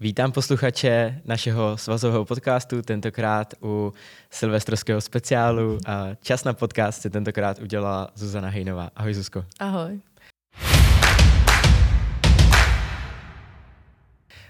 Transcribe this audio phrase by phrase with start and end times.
[0.00, 3.92] Vítám posluchače našeho svazového podcastu, tentokrát u
[4.30, 5.78] silvestrovského speciálu.
[5.86, 8.90] A čas na podcast si tentokrát udělala Zuzana Hejnová.
[8.96, 9.44] Ahoj Zuzko.
[9.58, 10.00] Ahoj.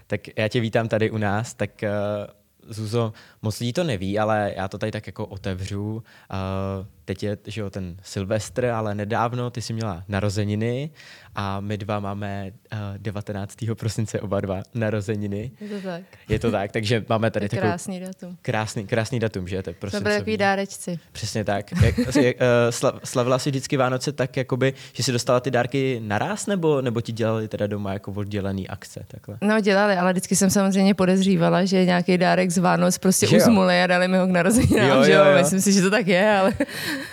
[0.07, 4.53] Tak já tě vítám tady u nás, tak uh, Zuzo, moc lidí to neví, ale
[4.57, 5.95] já to tady tak jako otevřu.
[5.95, 10.89] Uh, teď je že jo, ten Silvestr, ale nedávno ty jsi měla narozeniny
[11.35, 13.55] a my dva máme uh, eh, 19.
[13.73, 15.51] prosince oba dva narozeniny.
[15.61, 16.01] Je to tak.
[16.29, 18.37] Je to tak, takže máme tady takový krásný datum.
[18.41, 19.63] Krásný, krásný datum, že?
[19.63, 20.99] To byli takový dárečci.
[21.11, 21.71] Přesně tak.
[21.81, 26.47] Jak, jak, uh, slavila si vždycky Vánoce tak, jakoby, že si dostala ty dárky naraz,
[26.47, 29.05] nebo, nebo ti dělali teda doma jako oddělený akce?
[29.07, 29.37] Takhle?
[29.41, 33.87] No dělali, ale vždycky jsem samozřejmě podezřívala, že nějaký dárek z Vánoc prostě uzmuli a
[33.87, 35.37] dali mi ho k narozeninám, jo, jo, jo.
[35.37, 36.53] Myslím si, že to tak je, ale...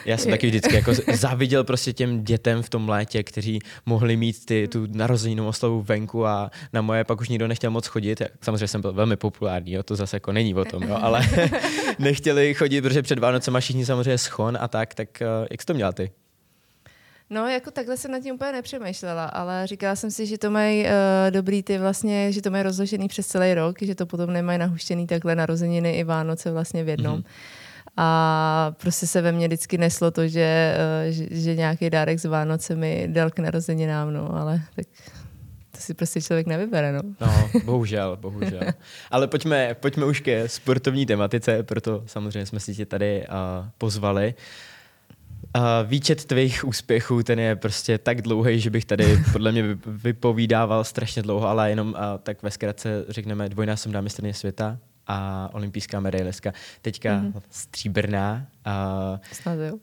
[0.05, 4.47] Já jsem taky vždycky jako záviděl prostě těm dětem v tom létě, kteří mohli mít
[4.47, 8.23] ty, tu narozeninou oslavu venku a na moje pak už nikdo nechtěl moc chodit.
[8.43, 11.21] Samozřejmě jsem byl velmi populární, jo, to zase jako není o tom, jo, ale
[11.99, 15.75] nechtěli chodit, protože před Vánocema všichni samozřejmě schon a tak, tak uh, jak jsi to
[15.75, 16.11] měla ty?
[17.31, 20.85] No, jako takhle jsem nad tím úplně nepřemýšlela, ale říkala jsem si, že to mají
[20.85, 20.91] uh,
[21.31, 25.07] dobrý ty vlastně, že to mají rozložený přes celý rok, že to potom nemají nahuštěný
[25.07, 27.19] takhle narozeniny i Vánoce vlastně v jednom.
[27.19, 27.64] Mm-hmm.
[27.97, 32.25] A prostě se ve mně vždycky neslo to, že, uh, že, že nějaký dárek z
[32.25, 34.87] Vánoce mi dal k narozeninám, no, ale tak
[35.71, 37.01] to si prostě člověk nevybere, no.
[37.21, 38.61] No, bohužel, bohužel.
[39.11, 44.35] Ale pojďme, pojďme už ke sportovní tematice, proto samozřejmě jsme si tě tady uh, pozvali.
[45.57, 50.85] Uh, výčet tvých úspěchů, ten je prostě tak dlouhý, že bych tady podle mě vypovídával
[50.85, 56.53] strašně dlouho, ale jenom uh, tak ve zkratce řekneme dvojnásobná mistrně světa a olympijská medaileska.
[56.83, 57.43] Teďka mm-hmm.
[57.51, 58.47] stříbrná.
[58.67, 59.79] Uh, Snad jo.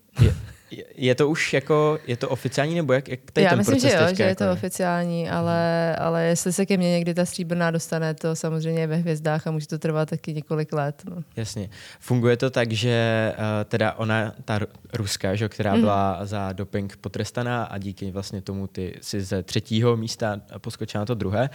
[0.72, 3.74] Je, je to už jako, je to oficiální, nebo jak, jak tady Já ten myslím,
[3.74, 6.92] proces že jo, teďka, že je to jako oficiální, ale, ale jestli se ke mně
[6.92, 11.02] někdy ta stříbrná dostane, to samozřejmě ve hvězdách a může to trvat taky několik let.
[11.10, 11.24] No.
[11.36, 11.70] Jasně.
[12.00, 14.60] Funguje to tak, že uh, teda ona, ta
[14.94, 15.82] ruská, že, která mm.
[15.82, 21.06] byla za doping potrestaná a díky vlastně tomu ty si ze třetího místa poskočila na
[21.06, 21.50] to druhé,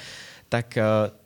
[0.48, 1.25] tak uh,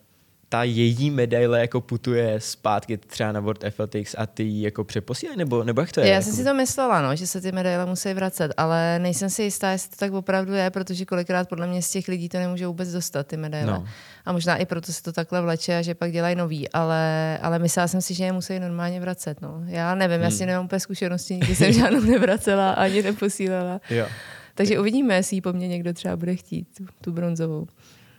[0.53, 5.39] ta její medaile jako putuje zpátky třeba na World Athletics a ty ji jako přeposílají,
[5.39, 6.09] nebo, nebo jak to je?
[6.09, 9.43] Já jsem si to myslela, no, že se ty medaile musí vracet, ale nejsem si
[9.43, 12.67] jistá, jestli to tak opravdu je, protože kolikrát podle mě z těch lidí to nemůže
[12.67, 13.73] vůbec dostat, ty medaile.
[13.73, 13.85] No.
[14.25, 17.59] A možná i proto se to takhle vleče a že pak dělají nový, ale, ale
[17.59, 19.41] myslela jsem si, že je musí normálně vracet.
[19.41, 19.63] No.
[19.67, 20.25] Já nevím, hmm.
[20.25, 23.81] já si nemám úplně zkušenosti, nikdy jsem žádnou nevracela ani neposílala.
[23.91, 24.07] Jo.
[24.55, 27.67] Takže uvidíme, jestli ji po mně někdo třeba bude chtít, tu, tu bronzovou.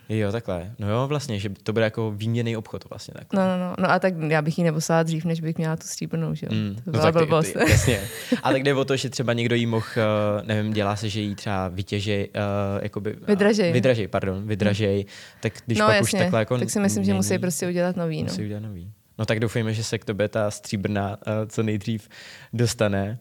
[0.08, 0.70] Jo, takhle.
[0.78, 3.14] No jo, vlastně, že to bude jako výměný obchod vlastně.
[3.18, 3.40] Takhle.
[3.40, 5.86] No, no, no, no a tak já bych ji neposlala dřív, než bych měla tu
[5.86, 6.52] stříbrnou, že jo.
[6.54, 7.52] Mm, to no byla no, blbost.
[7.52, 8.00] Ty, jasně.
[8.42, 11.20] A tak jde o to, že třeba někdo jí mohl, uh, nevím, dělá se, že
[11.20, 13.16] jí třeba vytěžej, uh, jakoby...
[13.28, 13.68] Vydražej.
[13.68, 14.98] Uh, vydražej, pardon, vydražej.
[14.98, 15.04] Mm.
[15.40, 16.58] Tak když no, pak jasně, už takhle jako...
[16.58, 18.24] Tak si myslím, že musí prostě udělat nový, no.
[18.24, 18.92] Musí udělat nový.
[19.18, 22.08] No tak doufejme, že se k tobě ta stříbrná uh, co nejdřív
[22.52, 23.18] dostane.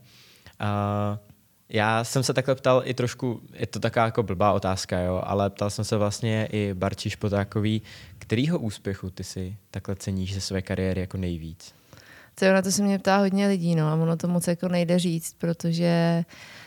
[0.61, 1.17] Uh,
[1.73, 5.49] já jsem se takhle ptal i trošku, je to taková jako blbá otázka, jo, ale
[5.49, 7.81] ptal jsem se vlastně i Barči Špotákový,
[8.19, 11.73] kterýho úspěchu ty si takhle ceníš ze své kariéry jako nejvíc?
[12.35, 14.99] To na to se mě ptá hodně lidí, no a ono to moc jako nejde
[14.99, 16.23] říct, protože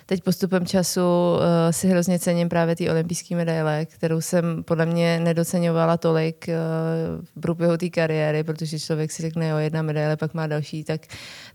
[0.06, 5.20] teď postupem času uh, si hrozně cením právě ty olympijské medaile, kterou jsem podle mě
[5.20, 10.34] nedoceňovala tolik uh, v průběhu té kariéry, protože člověk si řekne, jo, jedna medaile, pak
[10.34, 11.00] má další, tak,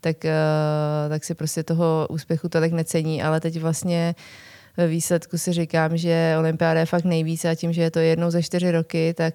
[0.01, 4.15] tak, uh, tak si prostě toho úspěchu tolik necení, ale teď vlastně
[4.77, 8.31] ve výsledku si říkám, že olympiáda je fakt nejvíc a tím, že je to jednou
[8.31, 9.33] za čtyři roky, tak,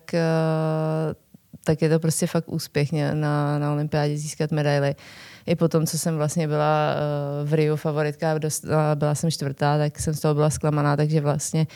[1.65, 4.95] tak je to prostě fakt úspěch na, na olympiádě získat medaily.
[5.47, 9.79] I po tom, co jsem vlastně byla uh, v Rio favoritka, dostala, byla jsem čtvrtá,
[9.79, 11.67] tak jsem z toho byla zklamaná, takže vlastně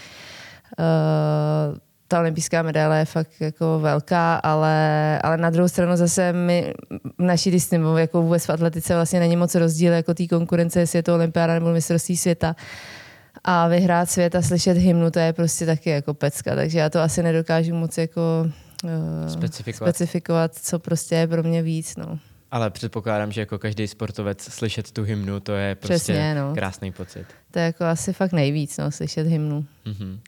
[0.79, 6.75] uh, ta olympijská medaile je fakt jako velká, ale, ale na druhou stranu zase my
[7.19, 10.99] v naší disciplíně, jako vůbec v atletice vlastně není moc rozdíl jako té konkurence, jestli
[10.99, 12.57] je to olympiáda nebo mistrovství světa.
[13.45, 17.01] A vyhrát svět a slyšet hymnu, to je prostě taky jako pecka, takže já to
[17.01, 18.21] asi nedokážu moc jako
[18.85, 18.91] uh,
[19.29, 19.89] specifikovat.
[19.89, 21.97] specifikovat, co prostě je pro mě víc.
[21.97, 22.19] No.
[22.51, 26.55] Ale předpokládám, že jako každý sportovec slyšet tu hymnu, to je prostě Přesně, no.
[26.55, 27.27] krásný pocit.
[27.51, 29.67] To je jako asi fakt nejvíc, no, slyšet hymnu.
[29.87, 30.19] Mm-hmm.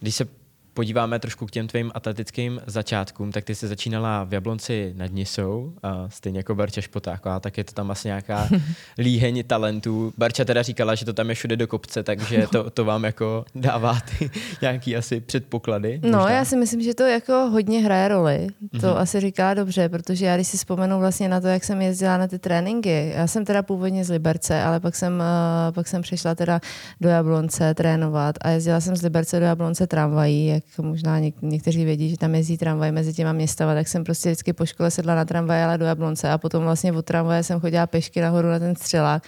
[0.00, 0.28] Když se
[0.76, 5.72] podíváme trošku k těm tvým atletickým začátkům, tak ty jsi začínala v Jablonci nad Nisou,
[5.82, 8.48] a stejně jako Barča Špotáková, tak je to tam asi nějaká
[8.98, 10.12] líheň talentů.
[10.18, 12.46] Barča teda říkala, že to tam je všude do kopce, takže no.
[12.46, 14.30] to, to vám jako dává ty
[14.62, 16.00] nějaký asi předpoklady.
[16.02, 16.30] No, možná.
[16.30, 18.46] já si myslím, že to jako hodně hraje roli.
[18.70, 18.96] To mm-hmm.
[18.96, 22.28] asi říká dobře, protože já když si vzpomenu vlastně na to, jak jsem jezdila na
[22.28, 26.34] ty tréninky, já jsem teda původně z Liberce, ale pak jsem, uh, pak jsem přišla
[26.34, 26.60] teda
[27.00, 31.84] do Jablonce trénovat a jezdila jsem z Liberce do Jablonce tramvají, jak možná něk- někteří
[31.84, 35.14] vědí, že tam jezdí tramvaj mezi těma městama, tak jsem prostě vždycky po škole sedla
[35.14, 38.58] na tramvaj, ale do Jablonce a potom vlastně od tramvaje jsem chodila pešky nahoru na
[38.58, 39.22] ten střelák.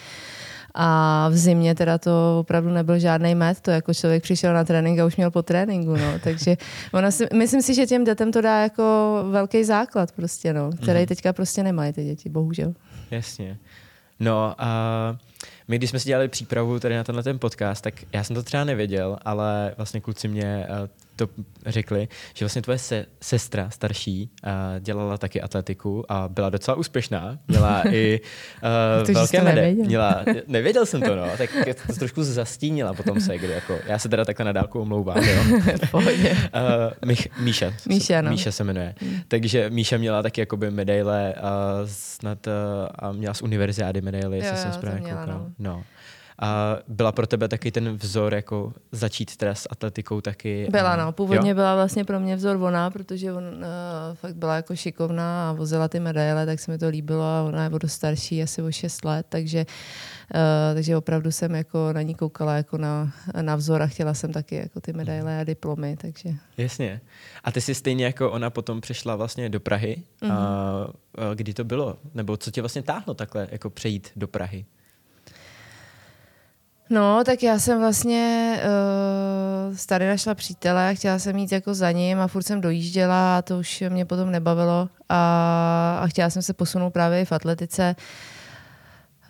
[0.75, 4.99] A v zimě teda to opravdu nebyl žádný met, to jako člověk přišel na trénink
[4.99, 6.19] a už měl po tréninku, no.
[6.25, 6.57] Takže
[6.93, 11.01] ono si, myslím si, že těm dětem to dá jako velký základ prostě, no, který
[11.01, 11.07] mm-hmm.
[11.07, 12.75] teďka prostě nemají ty děti, bohužel.
[13.11, 13.59] Jasně.
[14.21, 15.17] No a
[15.69, 18.43] my, když jsme si dělali přípravu tady na tenhle ten podcast, tak já jsem to
[18.43, 20.89] třeba nevěděl, ale vlastně kluci mě eh,
[21.19, 21.29] to
[21.67, 24.51] řekli, že vlastně tvoje se, sestra starší uh,
[24.81, 27.39] dělala taky atletiku a byla docela úspěšná.
[27.49, 28.21] Měla i
[29.01, 29.71] uh, to, velké mede.
[29.75, 31.27] Měla, nevěděl jsem to, no.
[31.39, 31.51] Tak
[31.87, 35.43] to trošku zastínila potom se, kdy jako, já se teda takhle na dálku omlouvám, jo.
[35.93, 36.03] uh,
[37.05, 37.73] Mich, Míša.
[37.87, 38.31] Míša, no.
[38.31, 38.95] Míša se jmenuje.
[39.01, 39.21] Hmm.
[39.29, 41.43] Takže Míša měla taky jakoby medaile uh,
[41.87, 42.53] snad uh,
[42.99, 45.27] a měla z univerziády medaily, jestli jsem správně koukal.
[45.27, 45.51] No.
[45.59, 45.85] no.
[46.41, 50.69] A byla pro tebe taky ten vzor, jako začít teda s atletikou taky?
[50.71, 51.13] Byla, no.
[51.13, 51.55] Původně jo?
[51.55, 53.63] byla vlastně pro mě vzor ona, protože on uh,
[54.15, 57.65] fakt byla jako šikovná a vozila ty medaile, tak se mi to líbilo a ona
[57.65, 59.67] je o starší, asi o 6 let, takže,
[60.35, 64.33] uh, takže opravdu jsem jako na ní koukala jako na, na vzor a chtěla jsem
[64.33, 66.31] taky jako ty medaile a diplomy, takže...
[66.57, 67.01] Jasně.
[67.45, 70.03] A ty jsi stejně jako ona potom přešla vlastně do Prahy.
[70.23, 70.33] Mm-hmm.
[70.33, 70.39] A,
[71.31, 71.97] a kdy to bylo?
[72.15, 74.65] Nebo co tě vlastně táhlo takhle jako přejít do Prahy?
[76.91, 78.55] No, tak já jsem vlastně
[79.71, 83.43] uh, tady našla přítele chtěla jsem jít jako za ním a furt jsem dojížděla a
[83.43, 87.97] to už mě potom nebavilo a, a chtěla jsem se posunout právě v atletice.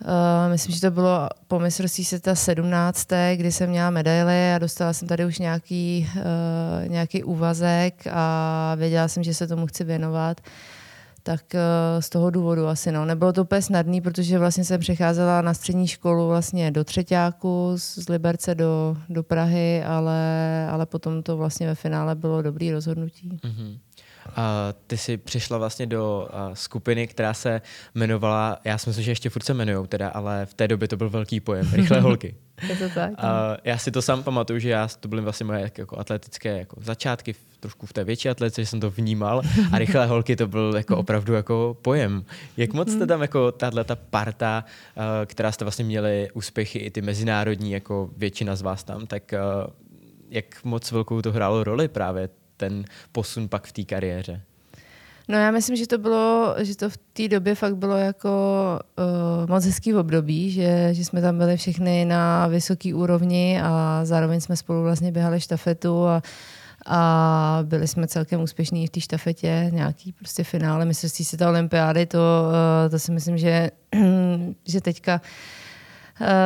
[0.01, 3.07] Uh, myslím, že to bylo po mistrovství světa 17.
[3.35, 9.07] kdy jsem měla medaily a dostala jsem tady už nějaký, uh, nějaký úvazek a věděla
[9.07, 10.37] jsem, že se tomu chci věnovat.
[10.39, 10.78] Uh,
[11.23, 11.59] tak uh,
[12.01, 13.05] z toho důvodu asi no.
[13.05, 18.09] Nebylo to úplně snadné, protože vlastně jsem přecházela na střední školu vlastně do třetíku z
[18.09, 23.39] Liberce do, do Prahy, ale, ale potom to vlastně ve finále bylo dobrý rozhodnutí.
[23.43, 23.77] Mm-hmm.
[24.35, 27.61] A ty jsi přišla vlastně do uh, skupiny, která se
[27.95, 30.97] jmenovala, já si myslím, že ještě furt se jmenujou teda, ale v té době to
[30.97, 32.35] byl velký pojem, Rychlé holky.
[32.69, 33.09] Je to tak.
[33.09, 33.15] Uh,
[33.63, 37.35] já si to sám pamatuju, že já, to byly vlastně moje jako atletické jako začátky,
[37.59, 39.41] trošku v té větší atletice, že jsem to vnímal
[39.71, 42.25] a Rychlé holky to byl jako opravdu jako pojem.
[42.57, 44.63] Jak moc jste tam jako tahle ta parta,
[44.97, 49.33] uh, která jste vlastně měli úspěchy i ty mezinárodní, jako většina z vás tam, tak
[49.33, 49.73] uh,
[50.29, 54.41] jak moc velkou to hrálo roli právě ten posun pak v té kariéře?
[55.29, 58.29] No já myslím, že to bylo, že to v té době fakt bylo jako
[58.97, 64.41] uh, moc hezký období, že, že jsme tam byli všechny na vysoké úrovni a zároveň
[64.41, 66.21] jsme spolu vlastně běhali štafetu a,
[66.85, 72.17] a byli jsme celkem úspěšní v té štafetě, nějaký prostě finále mistrovství světa olympiády, to,
[72.17, 73.71] uh, to si myslím, že,
[74.67, 75.19] že teďka uh,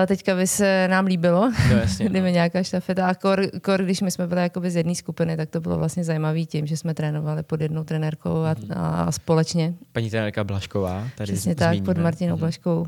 [0.07, 2.33] teďka by se nám líbilo, no, jasně, kdyby no.
[2.33, 3.07] nějaká štafeta.
[3.07, 6.03] A kor, kor, když my jsme byli jakoby z jedné skupiny, tak to bylo vlastně
[6.03, 8.73] zajímavé tím, že jsme trénovali pod jednou trenérkou a, mm-hmm.
[8.77, 9.73] a společně.
[9.91, 11.07] Paní trenérka Blašková.
[11.17, 12.39] Tady Přesně tak, pod Martinou mm-hmm.
[12.39, 12.85] Blaškou.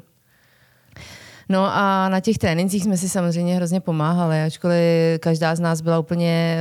[1.50, 6.00] No a na těch trénincích jsme si samozřejmě hrozně pomáhali, ačkoliv každá z nás byla
[6.00, 6.58] úplně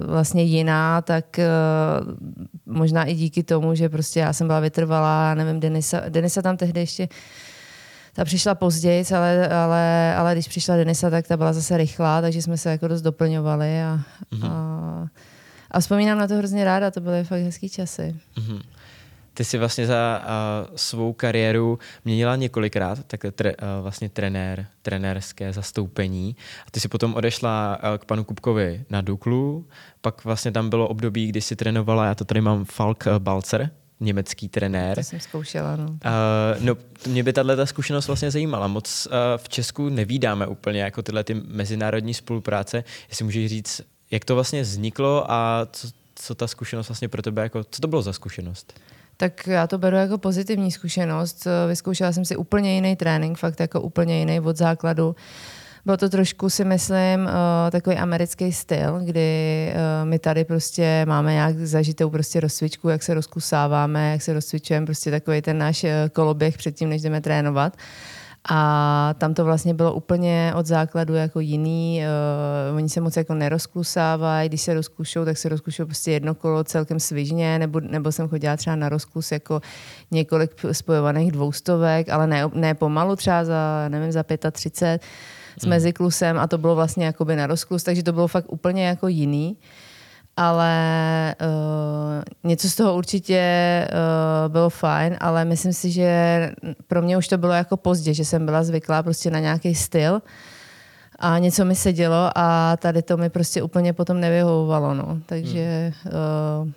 [0.00, 5.34] uh, vlastně jiná, tak uh, možná i díky tomu, že prostě já jsem byla vytrvalá,
[5.34, 7.08] nevím, Denisa, Denisa tam tehdy ještě uh,
[8.12, 12.42] ta přišla později, ale, ale, ale když přišla Denisa, tak ta byla zase rychlá, takže
[12.42, 14.00] jsme se jako dost doplňovali a,
[14.32, 14.50] mm-hmm.
[14.50, 15.08] a,
[15.70, 18.16] a vzpomínám na to hrozně ráda, to byly fakt hezký časy.
[18.36, 18.60] Mm-hmm.
[19.34, 25.52] Ty jsi vlastně za uh, svou kariéru měnila několikrát takhle tre, uh, vlastně trenér, trenérské
[25.52, 26.36] zastoupení.
[26.66, 29.66] A ty si potom odešla uh, k panu Kupkovi na Duklu,
[30.00, 34.48] pak vlastně tam bylo období, kdy si trénovala, já to tady mám, Falk Balcer, německý
[34.48, 34.94] trenér.
[34.94, 35.84] To jsem zkoušela, no.
[35.84, 35.98] Uh,
[36.60, 36.76] no,
[37.06, 38.66] mě by tahle zkušenost vlastně zajímala.
[38.66, 42.84] Moc uh, v Česku nevídáme úplně jako tyhle ty mezinárodní spolupráce.
[43.08, 47.42] Jestli můžeš říct, jak to vlastně vzniklo a co, co ta zkušenost vlastně pro tebe,
[47.42, 48.80] jako, co to bylo za zkušenost?
[49.16, 51.46] Tak já to beru jako pozitivní zkušenost.
[51.68, 55.08] Vyzkoušela jsem si úplně jiný trénink, fakt jako úplně jiný od základu.
[55.08, 55.14] Uh,
[55.88, 57.30] bylo to trošku, si myslím, uh,
[57.70, 63.14] takový americký styl, kdy uh, my tady prostě máme nějak zažitou prostě rozcvičku, jak se
[63.14, 67.76] rozkusáváme, jak se rozcvičujeme, prostě takový ten náš uh, koloběh předtím, než jdeme trénovat.
[68.50, 72.02] A tam to vlastně bylo úplně od základu jako jiný.
[72.70, 76.64] Uh, oni se moc jako nerozklusávají, když se rozkušou, tak se rozkušou prostě jedno kolo
[76.64, 79.60] celkem svižně, nebo, nebo jsem chodila třeba na rozkus jako
[80.10, 85.02] několik spojovaných dvoustovek, ale ne, ne pomalu, třeba za, nevím, za 35
[85.58, 85.70] s hmm.
[85.70, 89.56] meziklusem a to bylo vlastně jakoby na rozklus, takže to bylo fakt úplně jako jiný.
[90.36, 93.42] Ale uh, něco z toho určitě
[93.90, 96.10] uh, bylo fajn, ale myslím si, že
[96.86, 100.22] pro mě už to bylo jako pozdě, že jsem byla zvyklá prostě na nějaký styl.
[101.18, 105.18] a něco mi sedělo a tady to mi prostě úplně potom nevyhovovalo, no.
[105.26, 106.12] Takže, hmm.
[106.64, 106.72] uh,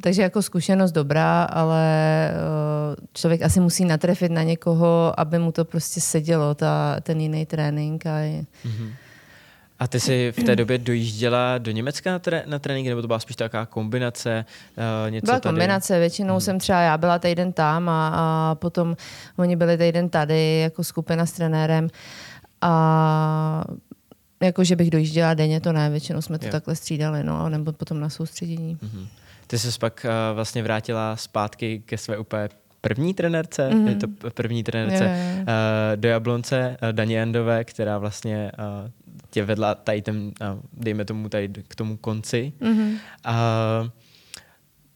[0.00, 1.84] takže jako zkušenost dobrá, ale
[2.32, 7.46] uh, člověk asi musí natrefit na někoho, aby mu to prostě sedělo, ta, ten jiný
[7.46, 8.06] trénink.
[8.06, 8.44] A je...
[8.64, 8.92] hmm
[9.80, 13.06] a ty jsi v té době dojížděla do Německa na, tré, na trénink, nebo to
[13.06, 14.44] byla spíš taková kombinace?
[15.04, 15.52] Uh, něco byla tady?
[15.52, 16.40] kombinace, většinou hmm.
[16.40, 18.96] jsem třeba, já byla týden tam a, a potom
[19.36, 21.88] oni byli týden tady jako skupina s trenérem
[22.60, 23.64] a
[24.42, 26.52] jako, že bych dojížděla denně, to ne, většinou jsme to jo.
[26.52, 28.76] takhle střídali, no, nebo potom na soustředění.
[28.76, 29.06] Mm-hmm.
[29.50, 32.48] Ty jsi pak uh, vlastně vrátila zpátky ke své úplně
[32.80, 33.88] první trenérce, mm-hmm.
[33.88, 35.38] je to první trenérce yeah, yeah.
[35.38, 35.44] Uh,
[35.96, 38.90] do Jablonce, uh, Daně Andové, která vlastně uh,
[39.30, 40.32] tě vedla tady ten, uh,
[40.72, 42.52] dejme tomu tady k tomu konci.
[42.60, 42.98] Mm-hmm.
[43.28, 43.90] Uh,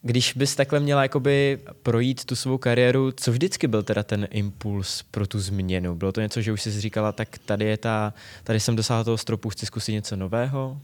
[0.02, 5.02] když bys takhle měla jakoby projít tu svou kariéru, co vždycky byl teda ten impuls
[5.10, 5.94] pro tu změnu?
[5.94, 9.18] Bylo to něco, že už jsi říkala, tak tady je ta, tady jsem dosáhla toho
[9.18, 10.80] stropu, chci zkusit něco nového?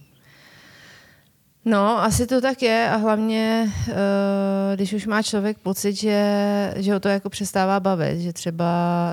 [1.68, 3.94] No, asi to tak je a hlavně, uh,
[4.74, 8.66] když už má člověk pocit, že, že ho to jako přestává bavit, že třeba,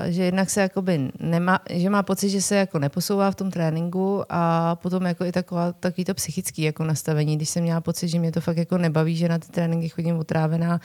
[0.06, 4.24] že jednak se jakoby nemá, že má pocit, že se jako neposouvá v tom tréninku
[4.28, 8.18] a potom jako i taková, takový to psychický jako nastavení, když jsem měla pocit, že
[8.18, 10.80] mě to fakt jako nebaví, že na ty tréninky chodím otrávená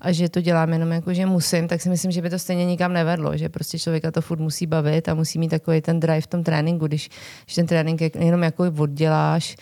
[0.00, 2.64] a že to dělám jenom jako, že musím, tak si myslím, že by to stejně
[2.64, 6.20] nikam nevedlo, že prostě člověka to furt musí bavit a musí mít takový ten drive
[6.20, 7.10] v tom tréninku, když,
[7.44, 9.56] když ten trénink jenom jako odděláš,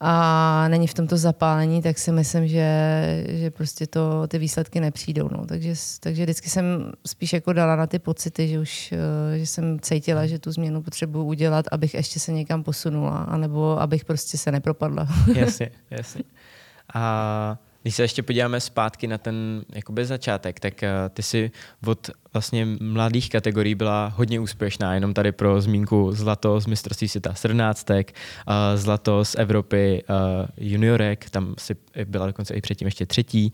[0.00, 5.28] a není v tomto zapálení, tak si myslím, že, že prostě to, ty výsledky nepřijdou.
[5.32, 5.46] No.
[5.46, 9.80] Takže, takže vždycky jsem spíš jako dala na ty pocity, že už eh, že jsem
[9.80, 14.52] cítila, že tu změnu potřebuji udělat, abych ještě se někam posunula, anebo abych prostě se
[14.52, 15.08] nepropadla.
[15.34, 16.22] jasně, jasně.
[16.94, 21.50] A když se ještě podíváme zpátky na ten jakoby začátek, tak uh, ty si
[21.86, 27.34] od vlastně mladých kategorií byla hodně úspěšná, jenom tady pro zmínku zlato z mistrovství světa
[27.34, 27.96] 17, uh,
[28.74, 30.16] zlato z Evropy uh,
[30.56, 33.52] juniorek, tam si byla dokonce i předtím ještě třetí,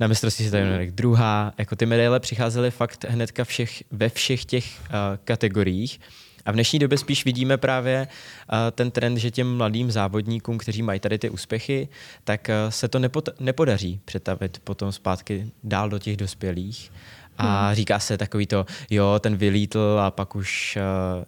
[0.00, 4.80] na mistrovství světa juniorek druhá, jako ty medaile přicházely fakt hnedka všech, ve všech těch
[5.24, 6.00] kategoriích.
[6.46, 10.82] A v dnešní době spíš vidíme právě uh, ten trend, že těm mladým závodníkům, kteří
[10.82, 11.88] mají tady ty úspěchy,
[12.24, 16.92] tak uh, se to nepot- nepodaří přetavit potom zpátky dál do těch dospělých.
[17.38, 17.74] A hmm.
[17.74, 20.78] říká se takový to, jo, ten vylítl a pak už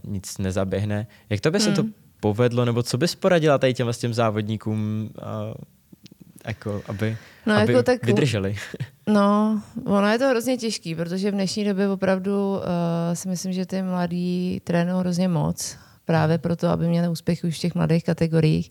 [0.05, 1.07] uh, nic nezaběhne.
[1.31, 1.65] Jak to by hmm.
[1.65, 1.95] se to hmm.
[2.21, 5.55] povedlo, nebo co bys poradila tady těm, těm závodníkům, uh,
[6.47, 8.57] jako, aby, no, aby jako tak, vydrželi?
[9.09, 12.61] No, ono je to hrozně těžký, protože v dnešní době opravdu uh,
[13.15, 17.61] si myslím, že ty mladí trénují hrozně moc, právě proto, aby měli úspěchy už v
[17.61, 18.71] těch mladých kategoriích.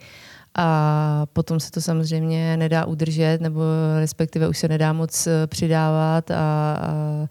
[0.58, 3.62] A potom se to samozřejmě nedá udržet, nebo
[4.00, 7.28] respektive už se nedá moc eh, přidávat a, a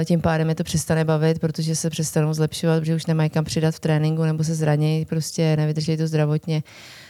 [0.00, 3.44] eh, tím pádem je to přestane bavit, protože se přestanou zlepšovat, protože už nemají kam
[3.44, 6.56] přidat v tréninku nebo se zranějí, prostě nevydrží to zdravotně.
[6.56, 7.09] Uh,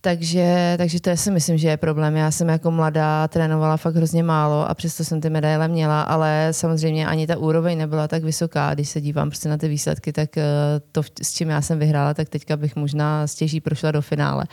[0.00, 2.16] takže, takže to si myslím, že je problém.
[2.16, 6.48] Já jsem jako mladá trénovala fakt hrozně málo a přesto jsem ty medaile měla, ale
[6.50, 8.74] samozřejmě ani ta úroveň nebyla tak vysoká.
[8.74, 10.44] Když se dívám prostě na ty výsledky, tak eh,
[10.92, 14.44] to, s čím já jsem vyhrála, tak teďka bych možná stěží prošla do finále.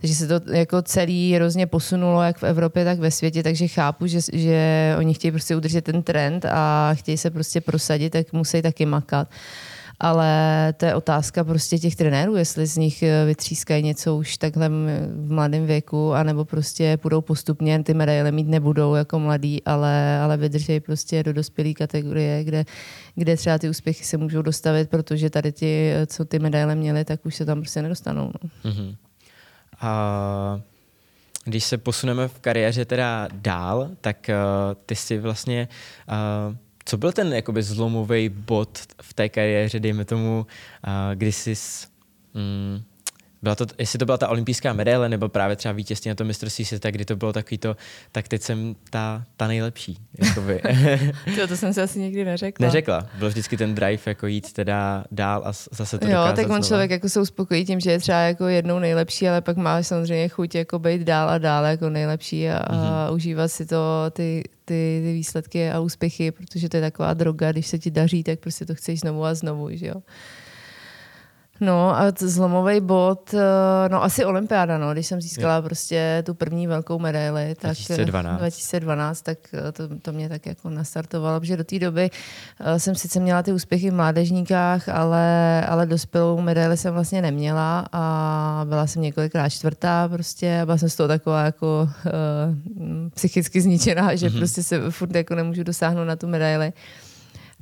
[0.00, 4.06] Takže se to jako celý hrozně posunulo, jak v Evropě, tak ve světě, takže chápu,
[4.06, 8.62] že, že oni chtějí prostě udržet ten trend a chtějí se prostě prosadit, tak musí
[8.62, 9.28] taky makat
[10.00, 14.68] ale to je otázka prostě těch trenérů, jestli z nich eh, vytřískají něco už takhle
[14.68, 20.36] v mladém věku, anebo prostě půjdou postupně, ty medaile mít nebudou jako mladí, ale, ale
[20.36, 22.64] vydržejí prostě do dospělé kategorie, kde,
[23.14, 27.04] kde třeba ty úspěchy se můžou dostavit, protože tady ti, eh, co ty medaile měli,
[27.04, 28.32] tak už se tam prostě nedostanou.
[28.42, 28.70] No.
[28.70, 28.96] Mm-hmm.
[29.80, 30.60] A
[31.44, 35.68] když se posuneme v kariéře teda dál, tak uh, ty si vlastně
[36.08, 40.46] uh, co byl ten jakoby zlomový bod v té kariéře, dejme tomu,
[40.86, 41.54] uh, kdy jsi
[42.34, 42.82] mm,
[43.42, 46.64] byla to, jestli to byla ta olympijská medaile, nebo právě třeba vítězství na tom mistrovství
[46.64, 47.76] světa, kdy to bylo takový to,
[48.12, 49.98] tak teď jsem ta, ta nejlepší.
[50.34, 52.66] to, to jsem si asi nikdy neřekla.
[52.66, 53.06] Neřekla.
[53.18, 56.62] Byl vždycky ten drive jako jít teda dál a zase to Jo, tak on znova.
[56.62, 60.28] člověk jako se uspokojí tím, že je třeba jako jednou nejlepší, ale pak má samozřejmě
[60.28, 62.74] chuť jako být dál a dál jako nejlepší a, mm-hmm.
[62.74, 63.14] a mhm.
[63.14, 67.66] užívat si to, ty, ty, ty výsledky a úspěchy, protože to je taková droga, když
[67.66, 70.02] se ti daří, tak prostě to chceš znovu a znovu, že jo.
[71.62, 75.62] No a zlomový bod, eh, no asi olympiáda, no, když jsem získala je.
[75.62, 80.70] prostě tu první velkou medaili, tak 2012, 2012 tak eh, to, to mě tak jako
[80.70, 82.10] nastartovalo, protože do té doby
[82.76, 88.64] jsem sice měla ty úspěchy v mládežníkách, ale, ale dospělou medaili jsem vlastně neměla a
[88.68, 92.10] byla jsem několikrát čtvrtá prostě a byla jsem z toho taková jako uh,
[93.14, 94.38] psychicky zničená, že mm-hmm.
[94.38, 96.72] prostě se furt jako nemůžu dosáhnout na tu medaili.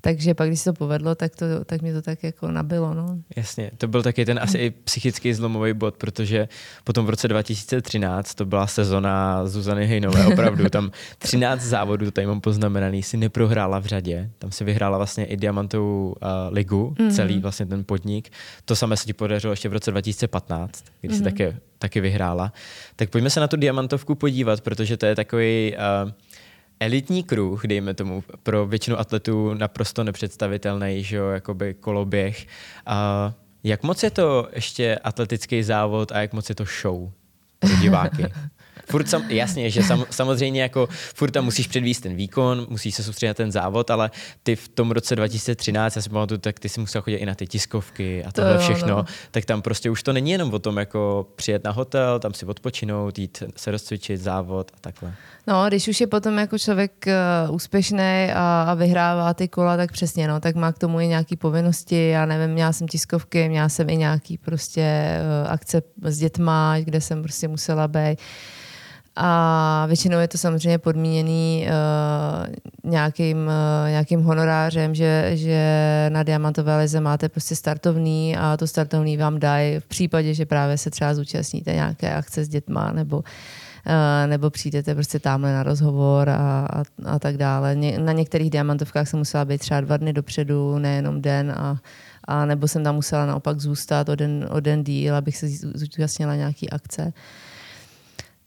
[0.01, 2.95] Takže pak, když se to povedlo, tak, to, tak mě to tak jako nabilo.
[2.95, 3.19] No.
[3.37, 6.49] Jasně, to byl taky ten asi i psychický zlomový bod, protože
[6.85, 12.41] potom v roce 2013 to byla sezona Zuzany Hejnové, opravdu tam 13 závodů, tady mám
[12.41, 16.15] poznamenaný, si neprohrála v řadě, tam si vyhrála vlastně i diamantovou uh,
[16.51, 17.15] ligu, mm-hmm.
[17.15, 18.33] celý vlastně ten podnik.
[18.65, 21.25] To samé se ti podařilo ještě v roce 2015, kdy mm-hmm.
[21.25, 22.53] taky, taky vyhrála.
[22.97, 26.11] Tak pojďme se na tu diamantovku podívat, protože to je takový uh,
[26.81, 32.47] elitní kruh, dejme tomu, pro většinu atletů naprosto nepředstavitelný, že jo, jakoby koloběh.
[32.87, 33.33] A
[33.65, 37.11] jak moc je to ještě atletický závod a jak moc je to show
[37.59, 38.27] pro diváky?
[38.91, 43.03] furt sam, jasně, že sam, samozřejmě jako furt tam musíš předvíst ten výkon, musíš se
[43.03, 44.11] soustředit na ten závod, ale
[44.43, 47.35] ty v tom roce 2013, já si pamatuju, tak ty si musel chodit i na
[47.35, 49.05] ty tiskovky a tohle to všechno, no.
[49.31, 52.47] tak tam prostě už to není jenom o tom jako přijet na hotel, tam si
[52.47, 55.15] odpočinout, jít se rozcvičit, závod a takhle.
[55.47, 57.07] No, když už je potom jako člověk
[57.49, 61.07] uh, úspěšný a, a vyhrává ty kola, tak přesně, no, tak má k tomu i
[61.07, 66.19] nějaké povinnosti, já nevím, měla jsem tiskovky, měla jsem i nějaký prostě uh, akce s
[66.19, 68.19] dětma, kde jsem prostě musela být.
[69.17, 76.77] A většinou je to samozřejmě podmíněný uh, nějakým, uh, nějakým honorářem, že, že na diamantové
[76.79, 81.15] lize máte prostě startovný a to startovný vám dají v případě, že právě se třeba
[81.15, 83.23] zúčastníte nějaké akce s dětma nebo uh,
[84.27, 87.77] nebo přijdete prostě tamhle na rozhovor a, a, a tak dále.
[87.99, 91.77] Na některých diamantovkách jsem musela být třeba dva dny dopředu, nejenom den a,
[92.25, 96.35] a nebo jsem tam musela naopak zůstat o den, o den díl, abych se zúčastnila
[96.35, 97.03] nějaký akce.
[97.03, 97.11] Uh,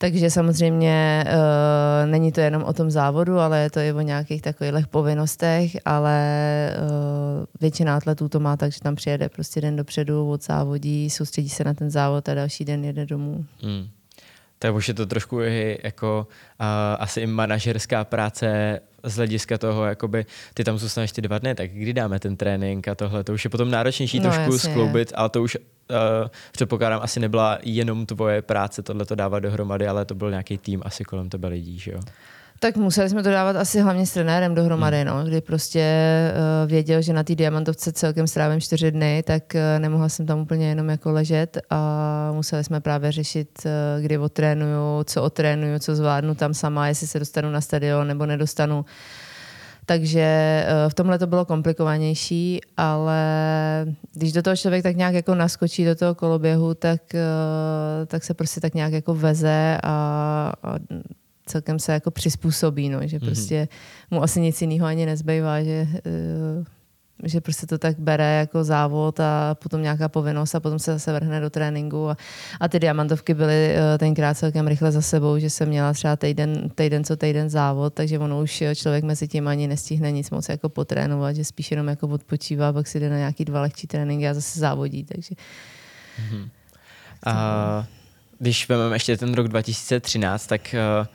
[0.04, 4.42] takže samozřejmě uh, není to jenom o tom závodu, ale je to i o nějakých
[4.42, 6.20] takových povinnostech, ale
[6.82, 11.50] uh, většina atletů to má tak, že tam přijede prostě den dopředu, od závodí, soustředí
[11.50, 13.46] se na ten závod a další den jede domů.
[13.62, 13.88] Hmm.
[14.64, 16.28] Tak už je to trošku i jako
[16.60, 16.66] uh,
[17.00, 21.72] asi i manažerská práce z hlediska toho, jakoby ty tam zůstaneš ty dva dny, tak
[21.72, 25.12] kdy dáme ten trénink a tohle, to už je potom náročnější no, trošku jasně, skloubit,
[25.16, 25.66] ale to už uh,
[26.52, 30.82] předpokládám, asi nebyla jenom tvoje práce tohle to dávat dohromady, ale to byl nějaký tým
[30.86, 32.00] asi kolem tebe lidí, že jo?
[32.64, 35.08] Tak museli jsme to dávat asi hlavně s trenérem dohromady, hmm.
[35.08, 35.84] no, kdy prostě
[36.32, 40.40] uh, věděl, že na té diamantovce celkem strávím čtyři dny, tak uh, nemohla jsem tam
[40.40, 45.96] úplně jenom jako ležet a museli jsme právě řešit, uh, kdy otrénuju, co otrénuju, co
[45.96, 48.86] zvládnu tam sama, jestli se dostanu na stadion nebo nedostanu.
[49.86, 53.22] Takže v tomhle to bylo komplikovanější, ale
[54.14, 57.02] když do toho člověk tak nějak jako naskočí do toho koloběhu, tak,
[58.08, 60.76] tak se prostě tak nějak jako veze a, a
[61.46, 63.26] celkem se jako přizpůsobí, no, že mhm.
[63.26, 63.68] prostě
[64.12, 65.88] mu asi nic jiného ani nezbývá, že,
[66.58, 66.66] uh,
[67.24, 71.14] že prostě to tak bere jako závod a potom nějaká povinnost a potom se zase
[71.14, 72.18] vrhne do tréninku a,
[72.60, 76.70] a ty diamantovky byly uh, tenkrát celkem rychle za sebou, že jsem měla třeba týden,
[76.76, 80.70] týden co týden závod, takže ono už člověk mezi tím ani nestihne nic moc jako
[80.70, 84.34] potrénovat, že spíš jenom jako odpočívá, pak si jde na nějaký dva lehčí tréninky a
[84.34, 85.36] zase závodí, takže...
[86.20, 86.50] Mm-hmm.
[87.26, 87.86] A
[88.40, 91.08] když vezmeme ještě ten rok 2013, tak uh,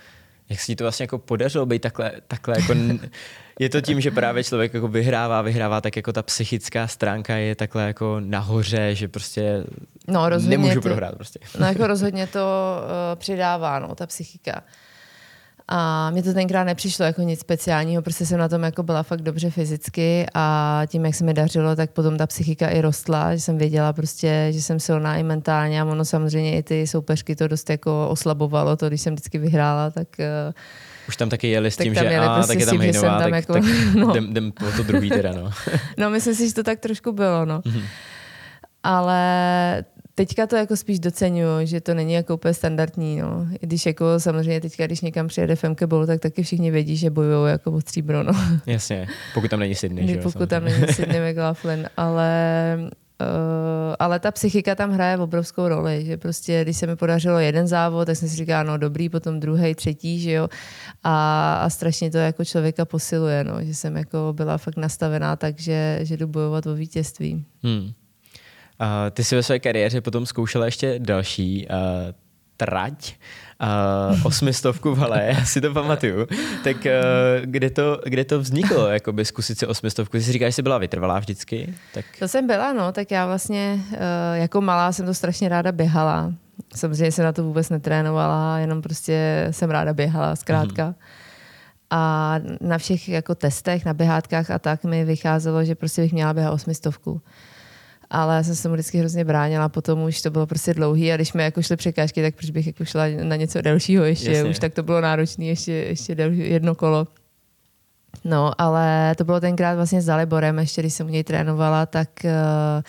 [0.50, 2.74] jak se ti to vlastně jako podařilo být takhle, takhle jako...
[3.58, 7.54] je to tím, že právě člověk jako vyhrává, vyhrává, tak jako ta psychická stránka je
[7.54, 9.64] takhle jako nahoře, že prostě
[10.08, 11.38] no, nemůžu to, prohrát prostě.
[11.60, 14.62] No jako rozhodně to uh, přidává, no, ta psychika.
[15.70, 19.22] A mě to tenkrát nepřišlo jako nic speciálního, prostě jsem na tom jako byla fakt
[19.22, 23.40] dobře fyzicky a tím, jak se mi dařilo, tak potom ta psychika i rostla, že
[23.40, 27.48] jsem věděla prostě, že jsem silná i mentálně a ono samozřejmě i ty soupeřky to
[27.48, 30.54] dost jako oslabovalo, to když jsem vždycky vyhrála, tak uh,
[31.08, 33.52] už tam taky jeli s tím, že a, prostě tak je tam Hejnová, tak, jako,
[33.52, 33.62] tak
[33.94, 34.10] no.
[34.10, 35.50] jdem, jdem po to druhý teda, no.
[35.98, 37.60] no, myslím si, že to tak trošku bylo, no.
[37.60, 37.82] Mm-hmm.
[38.82, 39.84] Ale
[40.18, 43.46] teďka to jako spíš docenuju, že to není jako úplně standardní, no.
[43.60, 47.10] I když jako samozřejmě teďka, když někam přijede FMK Bowl, tak taky všichni vědí, že
[47.10, 48.32] bojují jako o stříbro, no.
[48.66, 50.46] Jasně, pokud tam není Sydney, že Pokud samozřejmě.
[50.46, 52.30] tam není Sydney McLaughlin, ale
[53.20, 57.66] Uh, ale ta psychika tam hraje obrovskou roli, že prostě, když se mi podařilo jeden
[57.66, 60.48] závod, tak jsem si říkala, no dobrý, potom druhý, třetí, že jo,
[61.04, 65.58] a, a strašně to jako člověka posiluje, no, že jsem jako byla fakt nastavená tak,
[65.58, 67.44] že, že jdu bojovat o vítězství.
[67.62, 67.90] Hmm.
[68.80, 71.76] Uh, ty jsi ve své kariéře potom zkoušela ještě další uh,
[72.56, 73.14] trať,
[73.62, 76.26] uh, osmistovku v hale, já si to pamatuju.
[76.64, 76.82] Tak uh,
[77.44, 80.16] kde, to, kde to vzniklo, jakoby zkusit si osmistovku?
[80.16, 81.74] Ty si říkáš, že jsi byla vytrvalá vždycky?
[81.94, 82.04] Tak...
[82.18, 83.96] To jsem byla, no, tak já vlastně uh,
[84.34, 86.32] jako malá jsem to strašně ráda běhala.
[86.74, 90.88] Samozřejmě jsem na to vůbec netrénovala, jenom prostě jsem ráda běhala, zkrátka.
[90.88, 90.94] Mm-hmm.
[91.90, 96.34] A na všech jako testech, na běhátkách a tak mi vycházelo, že prostě bych měla
[96.34, 97.20] běhat osmistovku
[98.10, 101.16] ale já jsem se mu vždycky hrozně bránila, potom už to bylo prostě dlouhý a
[101.16, 104.50] když jsme jako šli překážky, tak proč bych jako šla na něco delšího ještě, Jasně.
[104.50, 107.06] už tak to bylo náročné, ještě, ještě delší, jedno kolo.
[108.24, 112.08] No, ale to bylo tenkrát vlastně s Daliborem, ještě když jsem u něj trénovala, tak,
[112.24, 112.82] uh,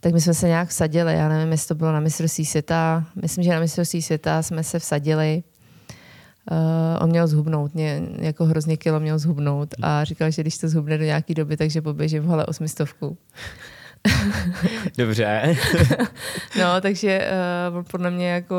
[0.00, 1.14] tak my jsme se nějak vsadili.
[1.14, 3.04] Já nevím, jestli to bylo na mistrovství světa.
[3.22, 5.42] Myslím, že na mistrovství světa jsme se vsadili.
[6.50, 10.68] Uh, on měl zhubnout, mě, jako hrozně kilo měl zhubnout a říkal, že když to
[10.68, 13.18] zhubne do nějaké doby, takže poběžím v hale osmistovku.
[14.98, 15.56] Dobře.
[16.58, 17.30] no, takže
[17.74, 18.54] uh, podle mě jako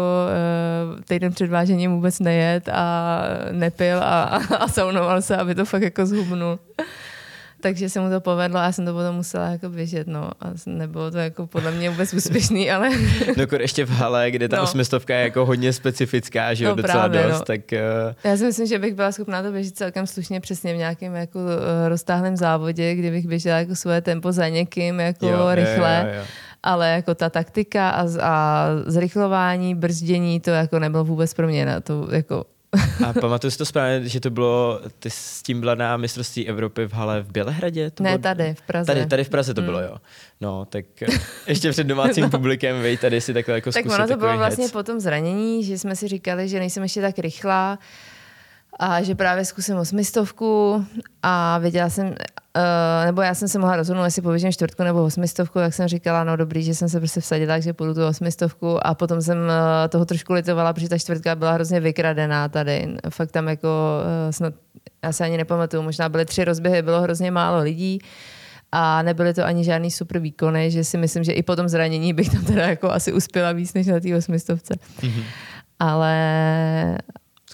[0.96, 5.66] uh, týden před vážením vůbec nejet a nepil a, a, a saunoval se, aby to
[5.66, 6.60] fakt jako zhubnul
[7.62, 10.32] takže se mu to povedlo a já jsem to potom musela jako běžet, no.
[10.42, 12.90] A nebylo to jako podle mě vůbec úspěšný, ale...
[13.38, 14.64] no ještě v hale, kde ta no.
[14.64, 17.46] osmistovka je jako hodně specifická, že jo, no, docela právě, dost, no.
[17.46, 17.62] tak...
[17.72, 18.30] Uh...
[18.32, 21.40] Já si myslím, že bych byla schopná to běžet celkem slušně přesně v nějakém jako
[21.40, 21.50] uh,
[21.88, 26.02] roztáhlém závodě, kdybych běžela jako svoje tempo za někým jako jo, rychle.
[26.06, 26.26] Jo, jo, jo
[26.66, 31.80] ale jako ta taktika a, a zrychlování, brzdění, to jako nebylo vůbec pro mě na
[31.80, 32.46] to jako
[33.08, 36.86] a pamatuju si to správně, že to bylo, ty s tím byla na mistrovství Evropy
[36.86, 37.92] v hale v Bělehradě?
[37.92, 38.86] To ne, bylo, tady v Praze.
[38.86, 39.66] Tady, tady v Praze to mm.
[39.66, 39.98] bylo, jo.
[40.42, 42.30] No, tak eh, ještě před domácím no.
[42.30, 45.78] publikem, vej, tady si takhle jako Tak ono to bylo vlastně po tom zranění, že
[45.78, 47.80] jsme si říkali, že nejsem ještě tak rychlá,
[48.80, 50.86] a že právě zkusím osmistovku
[51.24, 52.16] a věděla jsem,
[52.56, 56.24] uh, nebo já jsem se mohla rozhodnout, jestli poběžím čtvrtku nebo osmistovku, tak jsem říkala,
[56.24, 59.54] no dobrý, že jsem se prostě vsadila, že půjdu tu osmistovku a potom jsem uh,
[59.90, 62.98] toho trošku litovala, protože ta čtvrtka byla hrozně vykradená tady.
[63.10, 64.54] Fakt tam jako uh, snad,
[65.04, 68.00] já se ani nepamatuju, možná byly tři rozběhy, bylo hrozně málo lidí
[68.72, 72.14] a nebyly to ani žádný super výkony, že si myslím, že i po tom zranění
[72.14, 74.74] bych tam teda jako asi uspěla víc než na té osmistovce.
[75.02, 75.24] Mm-hmm.
[75.80, 76.98] Ale,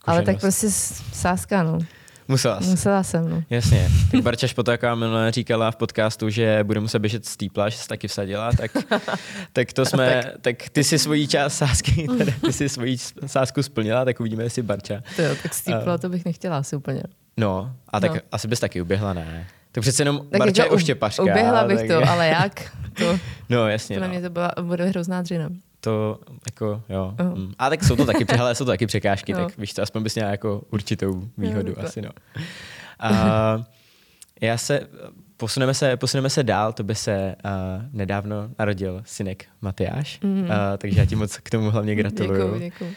[0.05, 0.67] ale tak prostě
[1.13, 1.79] sázka, no.
[2.31, 2.69] Musela jsi.
[2.69, 3.43] Musela jsem, no.
[3.49, 3.89] Jasně.
[4.11, 7.87] Tak Barča Špotáková minule říkala v podcastu, že bude muset běžet z týpla, že se
[7.87, 8.71] taky vsadila, tak,
[9.53, 10.41] tak to jsme, tak.
[10.41, 10.69] tak.
[10.69, 15.01] ty si svoji část sázky, teda, ty si svoji sázku splnila, tak uvidíme, jestli Barča.
[15.15, 17.03] To jo, tak z týpla uh, to bych nechtěla asi úplně.
[17.37, 18.19] No, a tak no.
[18.31, 19.47] asi bys taky uběhla, ne?
[19.71, 21.23] Tak přece jenom tak Barča jako je oštěpařka.
[21.23, 21.87] Uběhla bych tak...
[21.87, 22.77] to, ale jak?
[22.93, 23.95] To, no, jasně.
[23.95, 24.09] To no.
[24.09, 25.49] mě to byla, bude hrozná dřina
[25.81, 27.15] to jako, jo.
[27.21, 27.37] Uh.
[27.37, 27.53] Mm.
[27.59, 29.39] A tak jsou to taky, hele, jsou to taky překážky, no.
[29.39, 32.09] tak víš to, aspoň bys měla jako určitou výhodu no, asi, no.
[32.99, 33.63] A
[34.41, 34.87] já se,
[35.37, 37.51] posuneme se, posuneme se dál, to by se uh,
[37.91, 40.43] nedávno narodil synek Matyáš, mm.
[40.43, 42.43] uh, takže já ti moc k tomu hlavně gratuluju.
[42.43, 42.93] Děkuju, děkuju.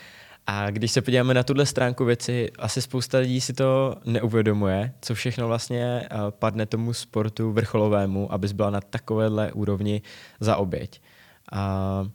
[0.47, 5.15] A když se podíváme na tuhle stránku věci, asi spousta lidí si to neuvědomuje, co
[5.15, 10.03] všechno vlastně padne tomu sportu vrcholovému, abys byla na takovéhle úrovni
[10.41, 11.01] za oběť.
[11.53, 12.09] Uh,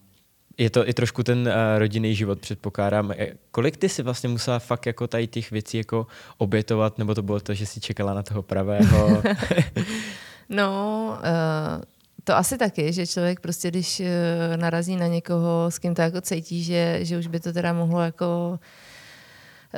[0.59, 3.11] je to i trošku ten uh, rodinný život, předpokládám.
[3.11, 7.21] E, kolik ty si vlastně musela fakt jako tady těch věcí jako obětovat, nebo to
[7.21, 9.23] bylo to, že si čekala na toho pravého?
[10.49, 11.83] no, uh,
[12.23, 14.05] to asi taky, že člověk prostě, když uh,
[14.57, 18.01] narazí na někoho, s kým to jako cítí, že, že už by to teda mohlo
[18.01, 18.59] jako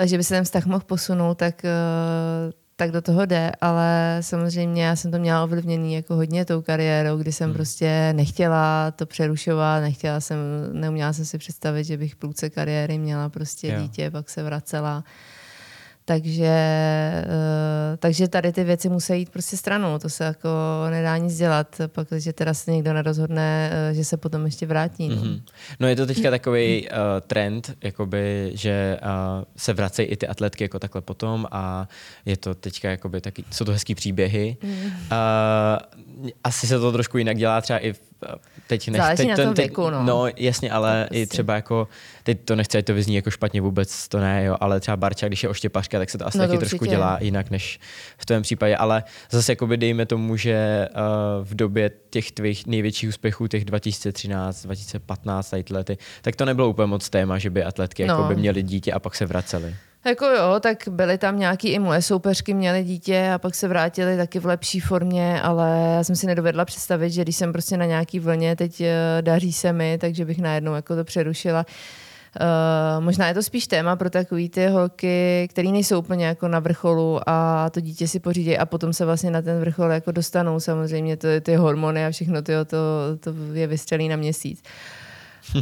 [0.05, 4.83] že by se ten vztah mohl posunout, tak uh, tak do toho jde, ale samozřejmě
[4.83, 7.53] já jsem to měla ovlivněný jako hodně tou kariérou, kdy jsem hmm.
[7.53, 10.37] prostě nechtěla to přerušovat, nechtěla jsem,
[10.71, 13.81] neuměla jsem si představit, že bych v průce kariéry měla prostě jo.
[13.81, 15.03] dítě, pak se vracela.
[16.05, 16.55] Takže,
[17.25, 20.49] uh, takže tady ty věci musí jít prostě stranou, to se jako
[20.89, 25.09] nedá nic dělat, pak, že teda se někdo nerozhodne, uh, že se potom ještě vrátí.
[25.09, 25.41] No, mm-hmm.
[25.79, 26.95] no je to teďka takový uh,
[27.27, 31.87] trend, jakoby, že uh, se vracejí i ty atletky jako takhle potom a
[32.25, 34.57] je to teďka jakoby taky, jsou to hezký příběhy.
[34.63, 34.71] Mm.
[34.71, 38.10] Uh, asi se to trošku jinak dělá třeba i v
[38.67, 40.03] teď nech, Záleží teď, na tom teď, věku, no.
[40.03, 41.33] No jasně, ale to i prostě.
[41.33, 41.87] třeba jako,
[42.23, 45.27] teď to nechci, ať to vyzní jako špatně vůbec, to ne, jo, ale třeba Barča,
[45.27, 47.79] když je oštěpařka, tak se to asi no taky to trošku dělá jinak než
[48.17, 52.67] v tom případě, ale zase jako by dejme tomu, že uh, v době těch tvých
[52.67, 57.63] největších úspěchů, těch 2013, 2015, tady lety, tak to nebylo úplně moc téma, že by
[57.63, 58.13] atletky no.
[58.13, 59.75] jako by měly dítě a pak se vracely.
[60.05, 64.17] Jako jo, tak byly tam nějaký i moje soupeřky, měly dítě a pak se vrátili
[64.17, 67.85] taky v lepší formě, ale já jsem si nedovedla představit, že když jsem prostě na
[67.85, 71.65] nějaký vlně, teď eh, daří se mi, takže bych najednou jako to přerušila.
[72.41, 76.59] Uh, možná je to spíš téma pro takový ty holky, které nejsou úplně jako na
[76.59, 80.59] vrcholu a to dítě si pořídí a potom se vlastně na ten vrchol jako dostanou.
[80.59, 82.77] Samozřejmě to, ty hormony a všechno to, to,
[83.19, 84.63] to je vystřelí na měsíc.
[84.63, 85.00] Uh,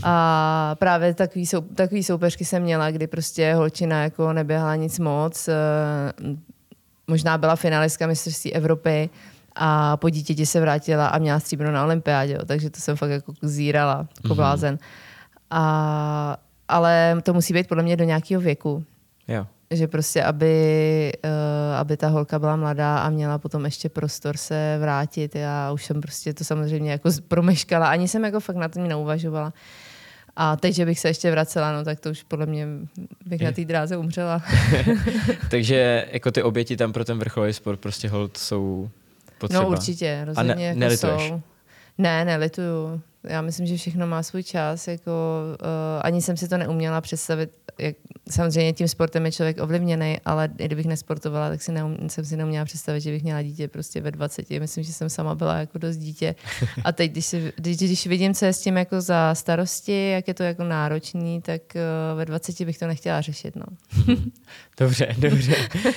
[0.04, 5.47] a právě takový, sou, takový soupeřky jsem měla, kdy prostě holčina jako neběhala nic moc.
[5.47, 5.54] Eh,
[7.08, 9.10] možná byla finalistka mistrovství Evropy
[9.56, 13.10] a po dítěti se vrátila a měla stříbro na olympiádě, jo, takže to jsem fakt
[13.10, 14.36] jako zírala, jako mhm.
[14.36, 14.78] blázen.
[15.49, 18.84] A, ale to musí být podle mě do nějakého věku.
[19.28, 24.38] Jo že prostě, aby, uh, aby ta holka byla mladá a měla potom ještě prostor
[24.38, 25.36] se vrátit.
[25.36, 27.89] Já už jsem prostě to samozřejmě jako promeškala.
[27.89, 29.53] Ani jsem jako fakt na to neuvažovala.
[30.36, 32.67] A teď, že bych se ještě vracela, no tak to už podle mě
[33.25, 34.41] bych na té dráze umřela.
[35.51, 38.89] Takže jako ty oběti tam pro ten vrcholový sport prostě hold jsou
[39.38, 39.63] potřeba.
[39.63, 41.41] No určitě, rozhodně A ne, jako jsou.
[41.97, 44.88] Ne, nelituju já myslím, že všechno má svůj čas.
[44.88, 45.12] Jako,
[45.62, 45.67] uh,
[46.01, 47.49] ani jsem si to neuměla představit.
[47.79, 47.95] Jak,
[48.29, 52.38] samozřejmě tím sportem je člověk ovlivněný, ale i kdybych nesportovala, tak si neum, jsem si
[52.38, 54.49] neuměla představit, že bych měla dítě prostě ve 20.
[54.49, 56.36] Myslím, že jsem sama byla jako dost dítě.
[56.84, 60.27] A teď, když, si, když, když vidím, co je s tím jako za starosti, jak
[60.27, 63.55] je to jako náročný, tak uh, ve 20 bych to nechtěla řešit.
[63.55, 63.65] No.
[64.79, 65.55] dobře, dobře.
[65.86, 65.91] Uh,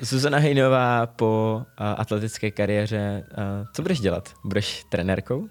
[0.00, 4.28] Zuzana Hejnová po uh, atletické kariéře, uh, co budeš dělat?
[4.44, 5.48] Budeš trenérkou?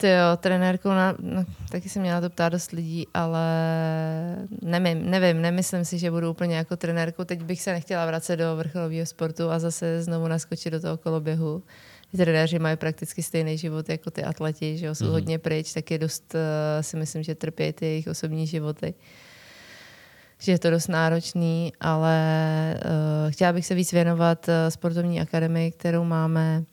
[0.00, 3.46] Ty jo, trenérkou, na, no, taky jsem měla to ptát dost lidí, ale
[4.62, 7.24] nevím, nevím, nemyslím si, že budu úplně jako trenérkou.
[7.24, 11.62] Teď bych se nechtěla vracet do vrcholového sportu a zase znovu naskočit do toho koloběhu.
[12.10, 15.10] Ty trenéři mají prakticky stejný život jako ty atleti, že jo, jsou mm-hmm.
[15.10, 16.40] hodně pryč, tak je dost, uh,
[16.82, 18.94] si myslím, že trpí ty jejich osobní životy.
[20.38, 22.16] Že je to dost náročný, ale
[22.74, 26.64] uh, chtěla bych se víc věnovat uh, sportovní akademii, kterou máme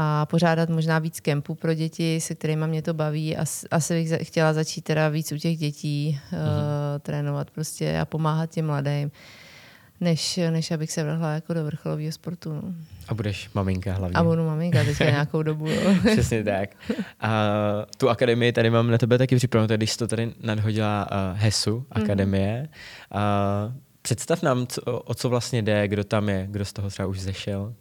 [0.00, 3.36] a pořádat možná víc kempů pro děti, se kterými mě to baví.
[3.36, 6.36] As, asi bych chtěla začít teda víc u těch dětí mm-hmm.
[6.36, 9.10] uh, trénovat prostě a pomáhat těm mladým,
[10.00, 12.52] než, než abych se vrhla jako do vrcholového sportu.
[12.52, 12.62] No.
[13.08, 14.14] A budeš maminka hlavně.
[14.14, 15.66] A budu maminka teďka nějakou dobu.
[15.66, 15.94] Jo.
[16.12, 16.70] Přesně tak.
[17.20, 17.30] A
[17.96, 21.74] tu akademii tady mám na tebe taky připravenou, když jsi to tady nadhodila uh, HESu,
[21.76, 21.86] mhm.
[21.90, 22.68] akademie.
[23.12, 23.66] Mm-hmm.
[23.66, 27.08] Uh, představ nám, co, o co vlastně jde, kdo tam je, kdo z toho třeba
[27.08, 27.74] už zešel.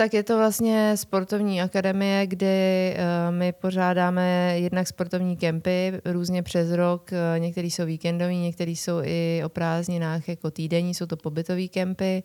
[0.00, 6.70] Tak je to vlastně sportovní akademie, kdy uh, my pořádáme jednak sportovní kempy různě přes
[6.72, 7.10] rok.
[7.12, 12.22] Uh, některý jsou víkendový, některý jsou i o prázdninách jako týdenní, jsou to pobytové kempy.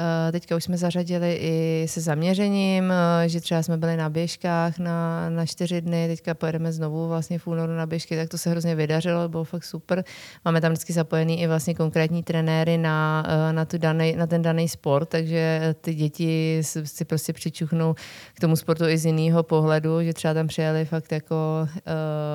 [0.00, 4.78] Eh, teďka už jsme zařadili i se zaměřením, eh, že třeba jsme byli na běžkách
[4.78, 8.50] na, na čtyři dny, teďka pojedeme znovu vlastně v únoru na běžky, tak to se
[8.50, 10.04] hrozně vydařilo, bylo fakt super.
[10.44, 14.42] Máme tam vždycky zapojený i vlastně konkrétní trenéry na, eh, na, tu danej, na ten
[14.42, 17.94] daný sport, takže ty děti si prostě přičuchnou
[18.34, 21.72] k tomu sportu i z jiného pohledu, že třeba tam přijeli fakt jako uh,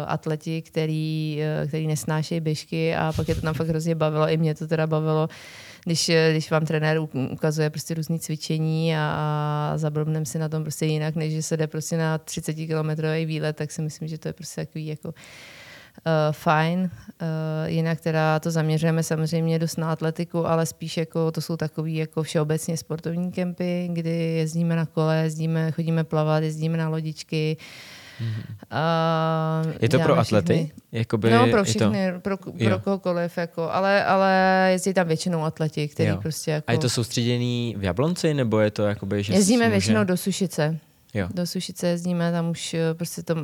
[0.08, 4.38] atleti, který, uh, který nesnášejí běžky a pak je to tam fakt hrozně bavilo, i
[4.38, 5.30] mě to teda bavilo
[5.86, 7.00] když, když vám trenér
[7.32, 11.58] ukazuje prostě různé cvičení a, a zablbnem si na tom prostě jinak, než že se
[11.58, 15.14] jde prostě na 30 kilometrový výlet, tak si myslím, že to je prostě takový jako
[16.06, 16.80] Uh, fajn.
[16.80, 16.88] Uh,
[17.66, 22.24] jinak teda to zaměřujeme samozřejmě dost na atletiku, ale spíš jako to jsou takový jako
[22.24, 29.74] všeobecně sportovní kempy, kdy jezdíme na kole, jezdíme, chodíme plavat, jezdíme na lodičky, uh, Uh,
[29.82, 30.72] je to pro atlety?
[30.92, 32.20] Jakoby no, pro všechny, to...
[32.20, 36.18] pro, pro kohokoliv, jako, ale, ale jezdí tam většinou atleti, který jo.
[36.22, 36.66] prostě jako...
[36.68, 39.72] A je to soustředěný v Jablonci, nebo je to jakoby, že Jezdíme může...
[39.72, 40.80] většinou do Sušice.
[41.14, 41.28] Jo.
[41.34, 43.36] Do Sušice jezdíme, tam už eh, prostě to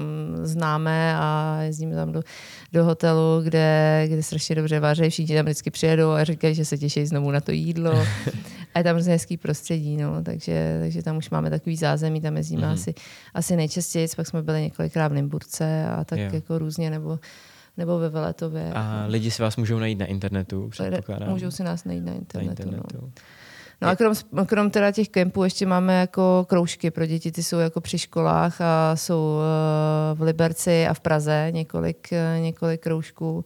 [0.44, 2.22] známe a jezdíme tam do,
[2.74, 6.78] do hotelu, kde, kde strašně dobře vaří, všichni tam vždycky přijedou a říkají, že se
[6.78, 8.06] těší znovu na to jídlo.
[8.74, 12.38] a je tam hrozně hezký prostředí, no, takže, takže tam už máme takový zázemí, tam
[12.38, 12.74] jezdíme mm-hmm.
[12.74, 12.94] asi,
[13.34, 16.30] asi nejčastěji, pak jsme byli několikrát v Nymburce a tak jo.
[16.34, 17.20] jako různě, nebo
[17.78, 18.74] nebo ve Veletově.
[18.74, 21.30] A lidi si vás můžou najít na internetu, předpokládám.
[21.30, 22.48] Můžou si nás najít na internetu.
[22.48, 22.98] Na internetu.
[23.02, 23.12] No.
[23.82, 24.14] No a krom,
[24.46, 28.62] krom teda těch kempů ještě máme jako kroužky pro děti, ty jsou jako při školách
[28.62, 33.44] a jsou eh, v Liberci a v Praze několik, eh, několik kroužků,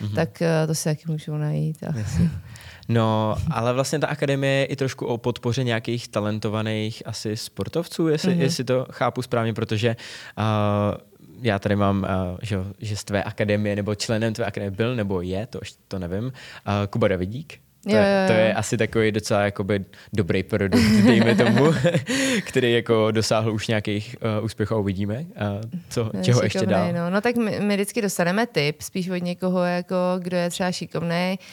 [0.00, 0.14] mm-hmm.
[0.14, 1.82] tak eh, to si taky můžou najít.
[1.82, 1.94] A...
[2.90, 8.34] No, ale vlastně ta akademie je i trošku o podpoře nějakých talentovaných asi sportovců, jestli,
[8.34, 8.40] mm-hmm.
[8.40, 9.96] jestli to chápu správně, protože
[10.38, 10.44] uh,
[11.42, 15.20] já tady mám, uh, že, že z tvé akademie nebo členem tvé akademie byl nebo
[15.20, 16.32] je, to, to nevím, uh,
[16.90, 17.58] Kuba Davidík.
[17.84, 18.02] To, jo.
[18.26, 21.74] to je asi takový docela jakoby dobrý produkt, dejme tomu,
[22.44, 25.24] který jako dosáhl už nějakých uh, úspěchů a uvidíme, uh,
[25.88, 26.92] co, čeho šikovnej, ještě dál.
[26.92, 27.10] No.
[27.10, 31.38] no tak my, my vždycky dostaneme tip, spíš od někoho, jako, kdo je třeba šikovný,
[31.40, 31.46] uh,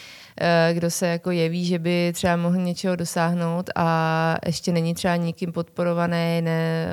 [0.74, 5.52] kdo se jako jeví, že by třeba mohl něčeho dosáhnout a ještě není třeba nikým
[5.52, 6.88] podporovaný, ne,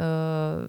[0.59, 0.69] uh,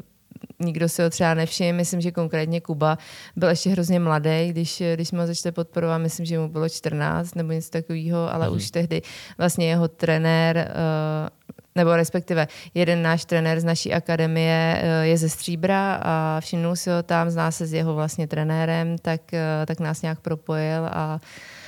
[0.59, 1.77] nikdo si ho třeba nevšiml.
[1.77, 2.97] Myslím, že konkrétně Kuba
[3.35, 7.35] byl ještě hrozně mladý, když, když jsme ho začali podporovat, myslím, že mu bylo 14
[7.35, 8.55] nebo něco takového, ale mm.
[8.55, 9.01] už tehdy
[9.37, 11.29] vlastně jeho trenér uh,
[11.75, 17.03] nebo respektive jeden náš trenér z naší akademie je ze Stříbra a všimnul si ho
[17.03, 19.21] tam, zná se s jeho vlastně trenérem, tak,
[19.65, 21.64] tak nás nějak propojil a Uh,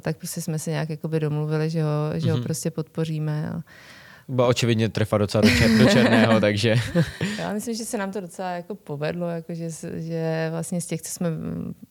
[0.00, 2.42] tak prostě jsme se nějak jakoby domluvili, že ho, že ho mm-hmm.
[2.42, 3.50] prostě podpoříme.
[3.50, 3.62] A,
[4.28, 6.74] byla očividně trefa docela do, čer, do černého, takže...
[7.38, 11.02] Já myslím, že se nám to docela jako povedlo, jako že, že vlastně z těch,
[11.02, 11.28] co jsme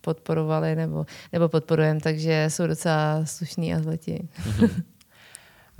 [0.02, 4.28] podporovali nebo, nebo podporujeme, takže jsou docela slušní atleti.
[4.60, 4.68] uh,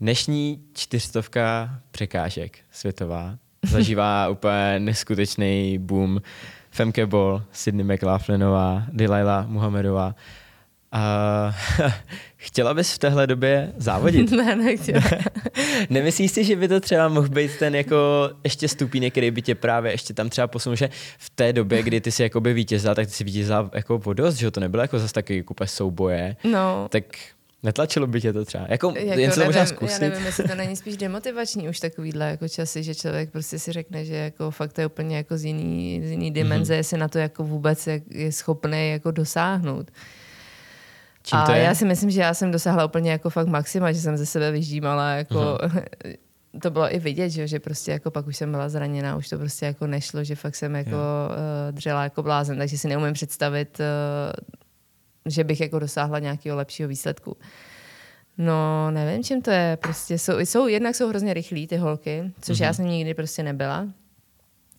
[0.00, 3.38] dnešní čtyřstovka překážek světová
[3.70, 6.20] zažívá úplně neskutečný boom.
[6.74, 10.14] Femke Ball, Sydney McLaughlinová, Delilah Muhammedová.
[10.92, 11.54] A
[12.36, 14.30] chtěla bys v téhle době závodit?
[14.32, 15.02] ne, nechtěla.
[15.90, 19.54] Nemyslíš si, že by to třeba mohl být ten jako ještě stupínek, který by tě
[19.54, 23.06] právě ještě tam třeba posunul, že v té době, kdy ty si jakoby vítězila, tak
[23.06, 26.36] ty si vítězila jako o dost, že to nebylo jako zase takový kupe souboje.
[26.44, 26.86] No.
[26.90, 27.04] Tak
[27.64, 28.66] Netlačilo by tě to třeba?
[28.68, 30.02] Jako, jako jen se to možná zkusit.
[30.02, 33.72] Já nevím, jestli to není spíš demotivační už takovýhle jako časy, že člověk prostě si
[33.72, 36.76] řekne, že jako fakt to je úplně jako z jiný, z jiný dimenze, mm-hmm.
[36.76, 39.90] jestli na to jako vůbec je schopný jako dosáhnout.
[41.22, 41.62] Čím a to je?
[41.62, 44.50] já si myslím, že já jsem dosáhla úplně jako fakt maxima, že jsem ze sebe
[44.50, 45.84] vyždímala jako uh-huh.
[46.62, 49.38] to bylo i vidět, že, že prostě jako pak už jsem byla zraněná, už to
[49.38, 53.80] prostě jako nešlo, že fakt jsem jako uh, dřela jako blázen, takže si neumím představit,
[53.80, 53.84] uh,
[55.26, 57.36] že bych jako dosáhla nějakého lepšího výsledku.
[58.38, 59.78] No, nevím, čím to je.
[59.82, 62.64] Prostě jsou, jsou, jednak jsou hrozně rychlí ty holky, což mm-hmm.
[62.64, 63.88] já jsem nikdy prostě nebyla.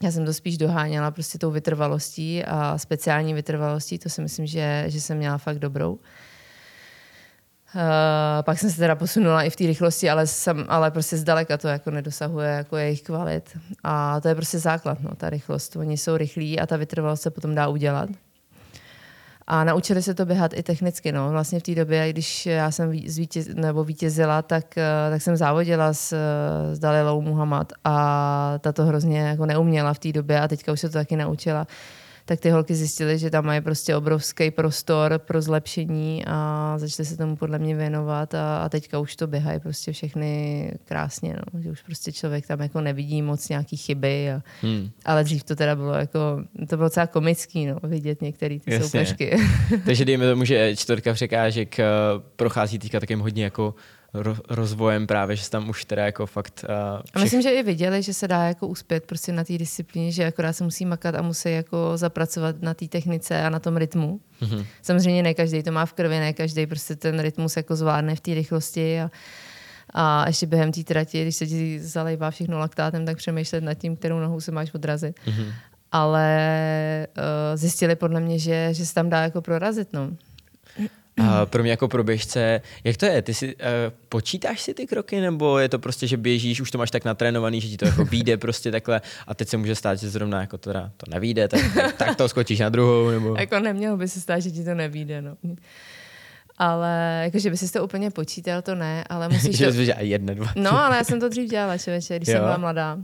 [0.03, 4.84] Já jsem to spíš doháněla prostě tou vytrvalostí a speciální vytrvalostí, to si myslím, že,
[4.88, 5.99] že jsem měla fakt dobrou.
[7.75, 7.81] Uh,
[8.41, 11.67] pak jsem se teda posunula i v té rychlosti, ale, jsem, ale prostě zdaleka to
[11.67, 13.58] jako nedosahuje jako jejich kvalit.
[13.84, 15.75] A to je prostě základ, no, ta rychlost.
[15.75, 18.10] Oni jsou rychlí a ta vytrvalost se potom dá udělat.
[19.47, 21.12] A naučili se to běhat i technicky.
[21.12, 21.29] No.
[21.29, 25.93] Vlastně v té době, když já jsem zvítěz, nebo vítězila, tak, eh, tak jsem závodila
[25.93, 26.17] s,
[26.73, 30.79] s Dalilou Muhammad a ta to hrozně jako neuměla v té době a teďka už
[30.79, 31.67] se to taky naučila
[32.25, 37.17] tak ty holky zjistily, že tam mají prostě obrovský prostor pro zlepšení a začaly se
[37.17, 41.61] tomu podle mě věnovat a, a teďka už to běhají prostě všechny krásně, no.
[41.61, 44.89] že už prostě člověk tam jako nevidí moc nějaký chyby, a, hmm.
[45.05, 46.19] ale dřív to teda bylo jako,
[46.69, 48.85] to bylo celá komický, no, vidět některé ty Jasně.
[48.85, 49.38] soupeřky.
[49.85, 51.85] Takže dejme tomu, že čtvrtka překážek eh,
[52.35, 53.75] prochází teďka takým hodně jako
[54.49, 56.65] rozvojem právě, že tam už teda jako fakt...
[56.69, 57.15] Uh, všech...
[57.15, 60.25] A myslím, že i viděli, že se dá jako uspět prostě na té disciplíně, že
[60.25, 64.19] akorát se musí makat a musí jako zapracovat na té technice a na tom rytmu.
[64.41, 64.65] Mm-hmm.
[64.82, 68.19] Samozřejmě ne každý to má v krvi, ne každý prostě ten rytmus jako zvládne v
[68.19, 69.12] té rychlosti a,
[69.93, 73.95] a ještě během té trati, když se ti zalejvá všechno laktátem, tak přemýšlet nad tím,
[73.95, 75.15] kterou nohou se máš odrazit.
[75.25, 75.54] Mm-hmm.
[75.91, 77.23] Ale uh,
[77.58, 79.93] zjistili podle mě, že, že se tam dá jako prorazit.
[79.93, 80.10] No.
[81.23, 83.21] A pro mě jako pro běžce, jak to je?
[83.21, 83.62] Ty si uh,
[84.10, 87.62] počítáš si ty kroky, nebo je to prostě, že běžíš, už to máš tak natrénovaný,
[87.62, 90.58] že ti to jako vyjde prostě takhle a teď se může stát, že zrovna jako
[90.58, 91.62] to, to nevíde, tak,
[91.97, 93.36] tak to skočíš na druhou, nebo...
[93.39, 95.36] Jako nemělo by se stát, že ti to nevíde, no.
[96.58, 99.84] Ale jakože by si to úplně počítal, to ne, ale musíš že to...
[99.84, 100.54] Že jedna, dva.
[100.56, 102.34] No, ale já jsem to dřív dělala, člověče, když jo.
[102.34, 102.97] jsem byla mladá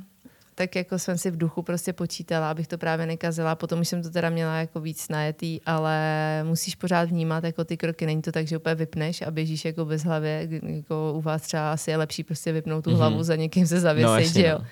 [0.55, 3.55] tak jako jsem si v duchu prostě počítala, abych to právě nekazila.
[3.55, 5.97] Potom už jsem to teda měla jako víc najetý, ale
[6.43, 8.05] musíš pořád vnímat jako ty kroky.
[8.05, 10.61] Není to tak, že úplně vypneš a běžíš jako bez hlavy.
[10.63, 12.95] Jako u vás třeba asi je lepší prostě vypnout tu mm-hmm.
[12.95, 14.57] hlavu, za někým se zavěsit, no, jasně, že jo.
[14.59, 14.65] No.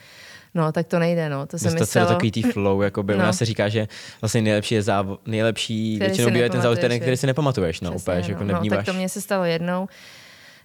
[0.56, 1.46] No, tak to nejde, no.
[1.46, 2.08] To se mi stalo...
[2.08, 3.34] takový tý flow, jako by no.
[3.34, 3.88] se říká, že
[4.22, 7.90] vlastně nejlepší je závod, nejlepší, který většinou bývá ten závod, který, který si nepamatuješ, no,
[7.90, 8.24] Přesně, úplně, no.
[8.24, 8.78] že jako nevnímáš.
[8.78, 9.88] No, tak to mně se stalo jednou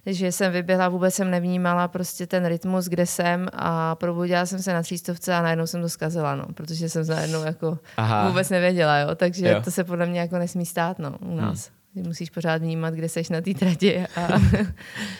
[0.05, 4.73] že jsem vyběhla, vůbec jsem nevnímala prostě ten rytmus, kde jsem a probudila jsem se
[4.73, 8.27] na třístovce a najednou jsem to zkazila, no, protože jsem najednou jako Aha.
[8.27, 9.61] vůbec nevěděla, jo, takže jo.
[9.61, 11.71] to se podle mě jako nesmí stát, no, u nás.
[11.95, 12.07] Hmm.
[12.07, 14.27] Musíš pořád vnímat, kde seš na té tratě a,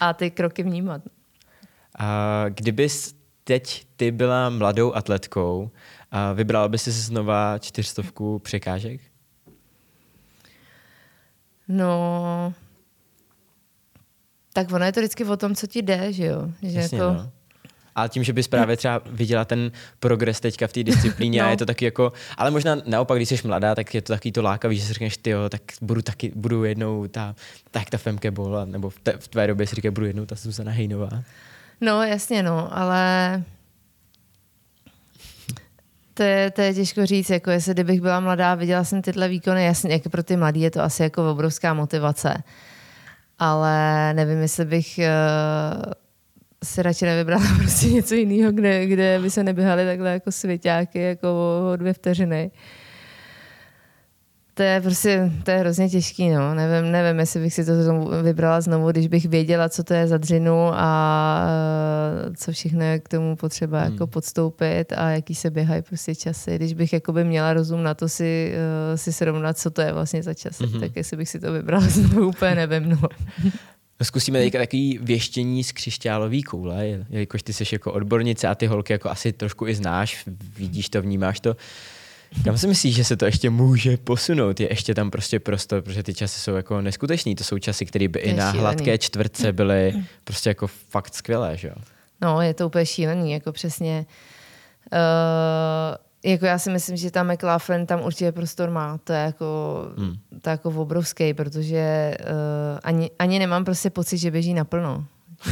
[0.00, 1.02] a ty kroky vnímat.
[1.98, 5.70] A kdybys teď ty byla mladou atletkou,
[6.10, 9.00] a vybrala by si znova čtyřstovku překážek?
[11.68, 12.54] No,
[14.56, 16.48] tak ono je to vždycky o tom, co ti jde, že jo?
[16.62, 17.12] Že Jasně, jako...
[17.12, 17.30] no.
[17.94, 21.48] A tím, že bys právě třeba viděla ten progres teďka v té disciplíně no.
[21.48, 24.32] a je to taky jako, ale možná naopak, když jsi mladá, tak je to taky
[24.32, 27.34] to lákavý, že si řekneš, ty jo, tak budu taky, budu jednou ta,
[27.70, 30.34] tak ta Femke Bola, nebo v, te, v tvé době si říká, budu jednou ta
[30.34, 31.22] Zuzana Hejnová.
[31.80, 33.42] No, jasně, no, ale
[36.14, 39.64] to je, to je těžko říct, jako jestli kdybych byla mladá, viděla jsem tyhle výkony,
[39.64, 42.42] jasně, jako pro ty mladí je to asi jako obrovská motivace
[43.38, 45.92] ale nevím, jestli bych uh,
[46.64, 51.28] si radši nevybrala prostě něco jiného, kde, kde by se neběhaly takhle jako svěťáky jako
[51.72, 52.50] o dvě vteřiny.
[54.56, 56.54] To je prostě, to je hrozně těžký, no.
[56.54, 60.06] Nevím, nevím, jestli bych si to znovu vybrala znovu, když bych věděla, co to je
[60.06, 61.48] za dřinu a
[62.26, 63.92] uh, co všechno je k tomu potřeba hmm.
[63.92, 66.56] jako podstoupit a jaký se běhají prostě časy.
[66.56, 68.52] Když bych jakoby měla rozum na to si,
[68.90, 70.80] uh, si srovnat, co to je vlastně za časy, hmm.
[70.80, 73.08] tak jestli bych si to vybrala znovu, úplně nevím, no.
[74.02, 78.92] Zkusíme teďka takový věštění z křišťálové koule, jelikož ty jsi jako odbornice a ty holky
[78.92, 80.24] jako asi trošku i znáš,
[80.58, 81.56] vidíš to, vnímáš to.
[82.44, 84.60] Kam si myslíš, že se to ještě může posunout?
[84.60, 87.34] Je ještě tam prostě prostor, protože ty časy jsou jako neskutečný.
[87.34, 88.60] To jsou časy, které by i na šílený.
[88.60, 91.74] hladké čtvrtce byly prostě jako fakt skvělé, že jo?
[92.22, 94.06] No, je to úplně šílený, jako přesně
[94.92, 98.98] Uh, jako já si myslím, že tam McLaughlin tam určitě prostor má.
[99.04, 99.46] To je jako,
[99.98, 100.14] hmm.
[100.42, 105.04] to je jako obrovský, protože uh, ani, ani nemám prostě pocit, že běží naplno.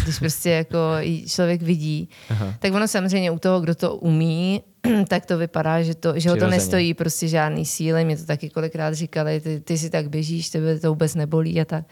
[0.05, 0.79] Když prostě jako
[1.27, 2.55] člověk vidí, Aha.
[2.59, 4.63] tak ono samozřejmě u toho, kdo to umí,
[5.09, 8.05] tak to vypadá, že, to, že ho to nestojí prostě žádný síly.
[8.05, 11.65] Mě to taky kolikrát říkali, ty, ty si tak běžíš, tebe to vůbec nebolí a
[11.65, 11.85] tak.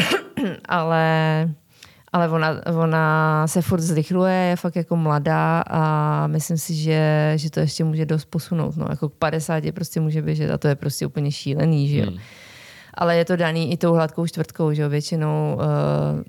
[0.68, 1.48] ale
[2.12, 7.50] ale ona, ona se furt zrychluje, je fakt jako mladá a myslím si, že, že
[7.50, 8.76] to ještě může dost posunout.
[8.76, 12.06] No, jako k 50 prostě může běžet a to je prostě úplně šílený, že jo.
[12.06, 12.18] Hmm.
[12.94, 14.88] Ale je to daný i tou hladkou čtvrtkou, že jo.
[14.88, 16.22] Většinou uh,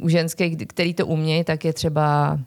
[0.00, 2.38] u ženské, který to umějí, tak je třeba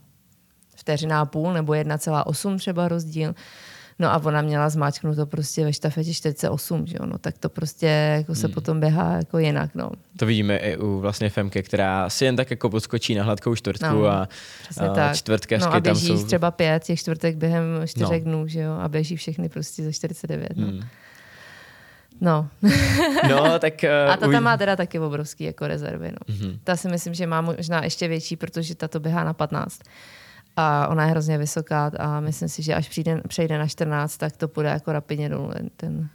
[0.76, 3.36] vteřina a půl nebo 1,8 třeba rozdíl.
[4.00, 7.06] No a ona měla zmáčknout to prostě ve štafetě 48, že jo?
[7.06, 7.86] No, tak to prostě
[8.18, 8.54] jako se hmm.
[8.54, 9.70] potom běhá jako jinak.
[9.76, 9.92] No.
[10.18, 13.86] To vidíme i u vlastně Femke, která si jen tak jako podskočí na hladkou čtvrtku
[13.86, 14.30] no, a,
[14.80, 15.16] a tak.
[15.16, 16.26] čtvrtkařky no a běží tam jsou...
[16.26, 18.32] třeba pět těch čtvrtek během čtyřek no.
[18.32, 18.72] dnů, že jo?
[18.74, 20.50] A běží všechny prostě za 49.
[20.56, 20.68] No.
[20.68, 20.82] Hmm.
[22.22, 22.50] No.
[23.30, 23.74] no, tak...
[23.84, 26.12] Uh, a ta tam má teda taky obrovský jako rezervy.
[26.12, 26.36] No.
[26.36, 26.60] Mm-hmm.
[26.64, 29.80] Ta si myslím, že má možná ještě větší, protože ta to běhá na 15
[30.58, 34.38] a ona je hrozně vysoká a myslím si, že až přijde, přejde na 14, tak
[34.38, 36.10] to půjde jako rapidně dolů ten,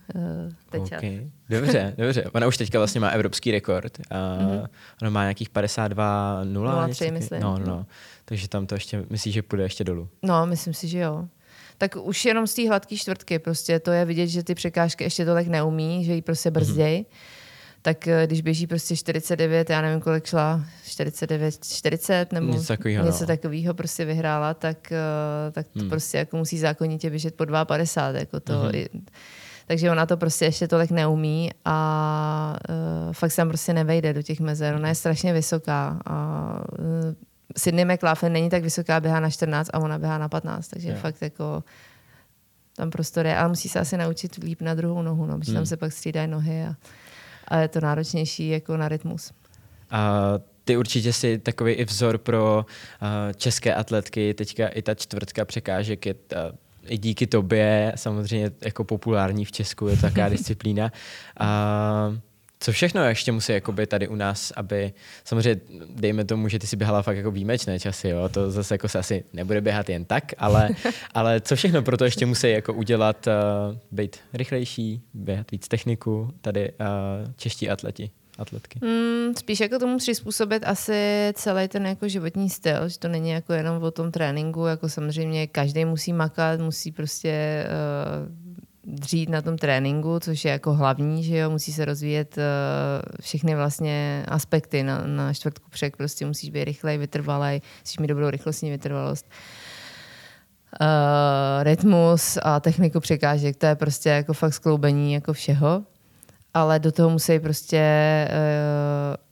[0.75, 1.31] uh, okay.
[1.49, 2.25] Dobře, dobře.
[2.33, 3.99] Ona už teďka vlastně má evropský rekord.
[4.11, 4.69] A mm-hmm.
[5.03, 6.89] Ona má nějakých 52 0.
[6.89, 7.41] 3, myslím.
[7.41, 7.87] No, no, no.
[8.25, 10.09] Takže tam to ještě, myslíš, že půjde ještě dolů?
[10.23, 11.29] No, myslím si, že jo.
[11.81, 15.24] Tak už jenom z té hladké čtvrtky prostě to je vidět, že ty překážky ještě
[15.24, 17.03] tolik neumí, že jí prostě brzdějí.
[17.03, 17.41] Mm-hmm
[17.83, 23.07] tak eh, když běží prostě 49, já nevím, kolik šla, 49, 40 nebo něco takového,
[23.07, 23.26] něco no.
[23.26, 25.89] takového prostě vyhrála, tak, eh, tak to hmm.
[25.89, 28.14] prostě jako musí zákonitě běžet po 2,50.
[28.14, 29.07] Jako to, hmm.
[29.66, 34.22] takže ona to prostě ještě tolik neumí a uh, fakt se tam prostě nevejde do
[34.22, 34.74] těch mezer.
[34.74, 37.14] Ona je strašně vysoká a uh,
[37.57, 41.01] Sydney McLaughlin není tak vysoká, běhá na 14 a ona běhá na 15, takže yeah.
[41.01, 41.65] fakt jako
[42.77, 45.59] tam prostor je, ale musí se asi naučit líp na druhou nohu, no, protože hmm.
[45.59, 46.75] tam se pak střídají nohy a
[47.51, 49.33] a je to náročnější jako na rytmus.
[49.91, 50.33] A
[50.65, 54.35] ty určitě jsi takový i vzor pro uh, české atletky.
[54.35, 56.53] Teďka i ta čtvrtka překážek je ta,
[56.87, 60.93] i díky tobě samozřejmě jako populární v Česku, je to taková disciplína.
[61.41, 62.17] A
[62.61, 64.93] co všechno ještě musí jakoby tady u nás, aby
[65.25, 68.29] samozřejmě dejme tomu, že ty si běhala fakt jako výjimečné časy, jo?
[68.29, 70.71] to zase jako se asi nebude běhat jen tak, ale,
[71.15, 76.35] ale co všechno pro to ještě musí jako udělat, uh, být rychlejší, běhat víc techniku,
[76.41, 78.11] tady uh, čeští atleti?
[78.39, 78.81] atletky?
[78.83, 83.53] Mm, spíš jako tomu přizpůsobit asi celý ten jako životní styl, že to není jako
[83.53, 88.50] jenom o tom tréninku, jako samozřejmě každý musí makat, musí prostě uh,
[88.85, 92.43] dřít na tom tréninku, což je jako hlavní, že jo, musí se rozvíjet uh,
[93.20, 98.31] všechny vlastně aspekty na, na čtvrtku přek, prostě musíš být rychlej, vytrvalej, musíš mít dobrou
[98.31, 99.26] rychlostní vytrvalost.
[100.81, 105.83] Uh, rytmus a techniku překážek, to je prostě jako fakt skloubení jako všeho,
[106.55, 107.85] ale do toho musí prostě
[108.31, 109.30] uh,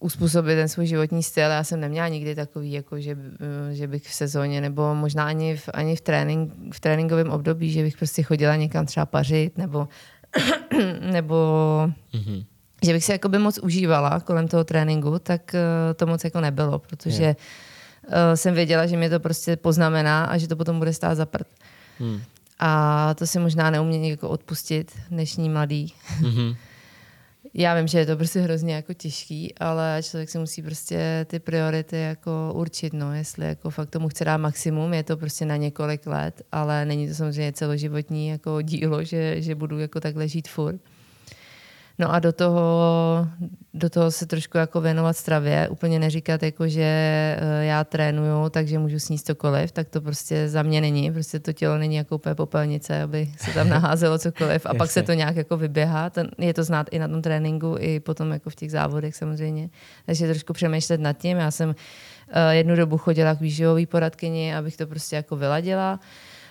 [0.00, 1.50] uspůsobit ten svůj životní styl.
[1.50, 3.16] Já jsem neměla nikdy takový, jako že,
[3.72, 7.82] že bych v sezóně, nebo možná ani v, ani v, trénink, v tréninkovém období, že
[7.82, 9.88] bych prostě chodila někam třeba pařit, nebo,
[11.12, 11.34] nebo
[12.14, 12.44] mm-hmm.
[12.82, 16.78] že bych se jakoby moc užívala kolem toho tréninku, tak uh, to moc jako nebylo,
[16.78, 17.36] protože yeah.
[18.06, 21.26] uh, jsem věděla, že mě to prostě poznamená a že to potom bude stát za
[21.26, 21.46] prd.
[22.00, 22.20] Mm.
[22.58, 25.94] A to si možná neumění jako odpustit dnešní mladý.
[26.20, 26.56] Mm-hmm.
[27.54, 31.38] Já vím, že je to prostě hrozně jako těžký, ale člověk si musí prostě ty
[31.38, 35.56] priority jako určit, no, jestli jako fakt tomu chce dát maximum, je to prostě na
[35.56, 40.48] několik let, ale není to samozřejmě celoživotní jako dílo, že, že budu jako takhle žít
[40.48, 40.80] furt.
[41.98, 43.28] No a do toho,
[43.74, 48.78] do toho se trošku jako věnovat stravě, úplně neříkat jako, že eh, já trénuju, takže
[48.78, 52.34] můžu sníst cokoliv, tak to prostě za mě není, prostě to tělo není jako úplně
[52.34, 54.66] popelnice, aby se tam naházelo cokoliv.
[54.66, 57.76] A pak se to nějak jako vyběhá, Ten, je to znát i na tom tréninku,
[57.78, 59.70] i potom jako v těch závodech samozřejmě,
[60.06, 61.74] takže trošku přemýšlet nad tím, já jsem uh,
[62.50, 66.00] jednu dobu chodila k výživové poradkyni, abych to prostě jako vyladila,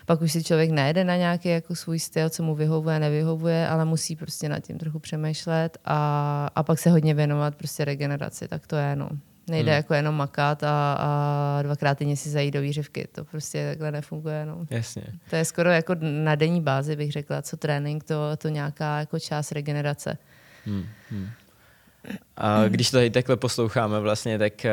[0.08, 3.84] pak už si člověk najde na nějaký jako svůj styl, co mu vyhovuje, nevyhovuje, ale
[3.84, 8.66] musí prostě nad tím trochu přemýšlet a, a pak se hodně věnovat prostě regeneraci, tak
[8.66, 9.08] to je no.
[9.50, 9.76] Nejde hmm.
[9.76, 13.08] jako jenom makat a, a dvakrát týdně si zajít do výřivky.
[13.12, 14.46] To prostě takhle nefunguje.
[14.46, 14.66] No.
[14.70, 15.02] Jasně.
[15.30, 19.18] To je skoro jako na denní bázi, bych řekla, co trénink, to, to nějaká jako
[19.18, 20.18] část regenerace.
[20.64, 20.84] Hmm.
[21.10, 21.28] Hmm.
[22.36, 24.72] A když to tady takhle posloucháme vlastně, tak eh,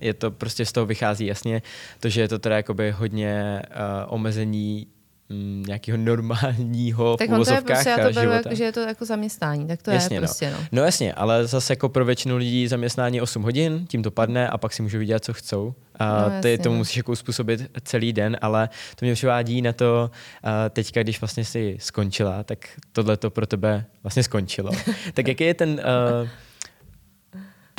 [0.00, 1.62] je to prostě z toho vychází jasně,
[2.00, 4.86] to, že je to teda jakoby hodně uh, omezení
[5.28, 8.36] mm, nějakého normálního tak v on to je prostě, já to beru, života.
[8.36, 10.56] jako, že je to jako zaměstnání, tak to jasně, je prostě, no.
[10.58, 10.66] no.
[10.72, 10.82] no.
[10.82, 14.72] jasně, ale zase jako pro většinu lidí zaměstnání 8 hodin, tím to padne a pak
[14.72, 15.74] si můžou vydělat, co chcou.
[15.96, 16.76] A No, ty jasně, to no.
[16.76, 20.10] musíš jako uspůsobit celý den, ale to mě přivádí na to,
[20.42, 22.58] a teďka, když vlastně si skončila, tak
[22.92, 24.70] tohle to pro tebe vlastně skončilo.
[25.14, 26.28] tak jaký je ten uh,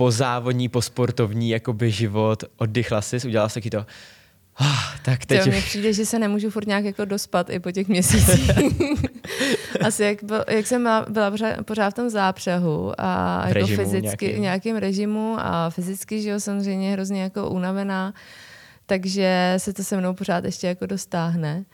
[0.02, 3.86] pozávodní, posportovní jakoby život, oddychla jsi, udělala jsi taky to,
[4.58, 7.88] ah, tak teď mně přijde, že se nemůžu furt nějak jako dospat i po těch
[7.88, 8.52] měsících.
[9.86, 11.32] Asi jak, byl, jak jsem byla, byla
[11.66, 14.42] pořád, v tom zápřehu a V jako režimu fyzicky, nějakým.
[14.42, 18.14] nějakým režimu a fyzicky, že jo, samozřejmě hrozně jako unavená,
[18.86, 21.66] takže se to se mnou pořád ještě jako dostáhne.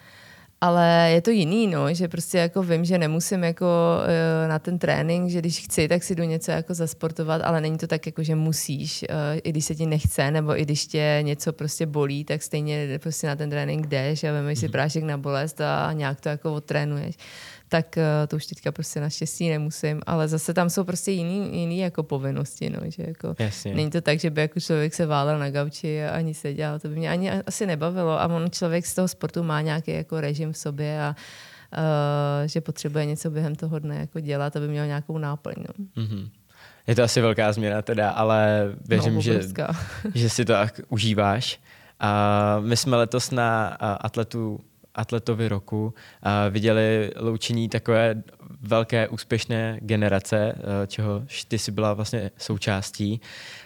[0.61, 4.79] Ale je to jiný, no, že prostě jako vím, že nemusím jako uh, na ten
[4.79, 8.23] trénink, že když chci, tak si jdu něco jako zasportovat, ale není to tak jako,
[8.23, 12.23] že musíš, uh, i když se ti nechce, nebo i když tě něco prostě bolí,
[12.23, 16.21] tak stejně prostě na ten trénink jdeš a vemeš si prášek na bolest a nějak
[16.21, 17.15] to jako odtrénuješ.
[17.69, 21.79] Tak uh, to už teďka prostě naštěstí nemusím, ale zase tam jsou prostě jiný, jiný
[21.79, 23.75] jako povinnosti, no, že jako Jasně.
[23.75, 26.79] Není to tak, že by jako člověk se válel na gauči a ani seděl.
[26.79, 28.21] To by mě ani asi nebavilo.
[28.21, 31.15] A on člověk z toho sportu má nějaký jako režim v sobě a
[31.77, 35.55] uh, že potřebuje něco během toho dne jako dělat, aby měl nějakou náplň.
[35.57, 36.03] No.
[36.03, 36.29] Mm-hmm.
[36.87, 39.41] Je to asi velká změna teda, ale věřím, no, že,
[40.13, 40.53] že si to
[40.89, 41.59] užíváš.
[41.99, 44.59] A my jsme letos na a, atletu
[44.97, 45.93] atletovi roku
[46.49, 48.23] viděli loučení takové
[48.61, 53.21] velké úspěšné generace, eh, čeho ty si byla vlastně součástí.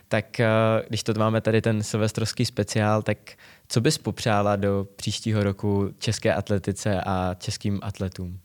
[0.08, 0.48] Tak eh,
[0.88, 3.18] když to máme tady ten silvestrovský speciál, tak
[3.68, 8.40] co bys popřála do příštího roku české atletice a českým atletům?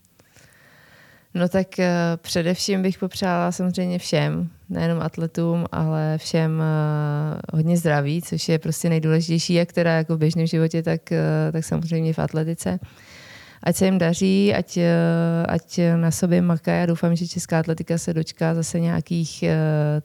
[1.36, 1.84] No tak uh,
[2.16, 8.88] především bych popřála samozřejmě všem, nejenom atletům, ale všem uh, hodně zdraví, což je prostě
[8.88, 12.78] nejdůležitější, jak teda jako v běžném životě, tak, uh, tak samozřejmě v atletice.
[13.62, 14.78] Ať se jim daří, ať,
[15.48, 19.44] ať na sobě makají a doufám, že česká atletika se dočká zase nějakých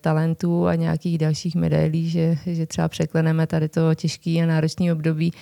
[0.01, 5.33] talentů a nějakých dalších medailí, že, že třeba překleneme tady to těžký a náročný období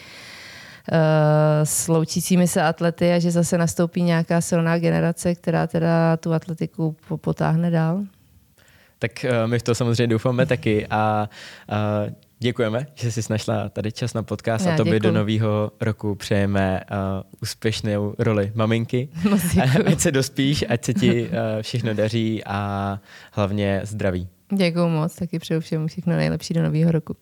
[1.63, 6.95] s loučícími se atlety a že zase nastoupí nějaká silná generace, která teda tu atletiku
[7.21, 8.03] potáhne dál.
[8.99, 11.29] Tak uh, my v to samozřejmě doufáme taky a
[11.71, 15.13] uh, děkujeme, že jsi našla tady čas na podcast Já a tobě děkuju.
[15.13, 16.97] do nového roku přejeme uh,
[17.41, 19.09] úspěšnou roli maminky.
[19.29, 19.41] Moc
[19.85, 22.99] ať se dospíš, ať se ti uh, všechno daří a
[23.31, 24.27] hlavně zdraví.
[24.55, 27.15] Děkuju moc, taky přeju všem všechno nejlepší do nového roku.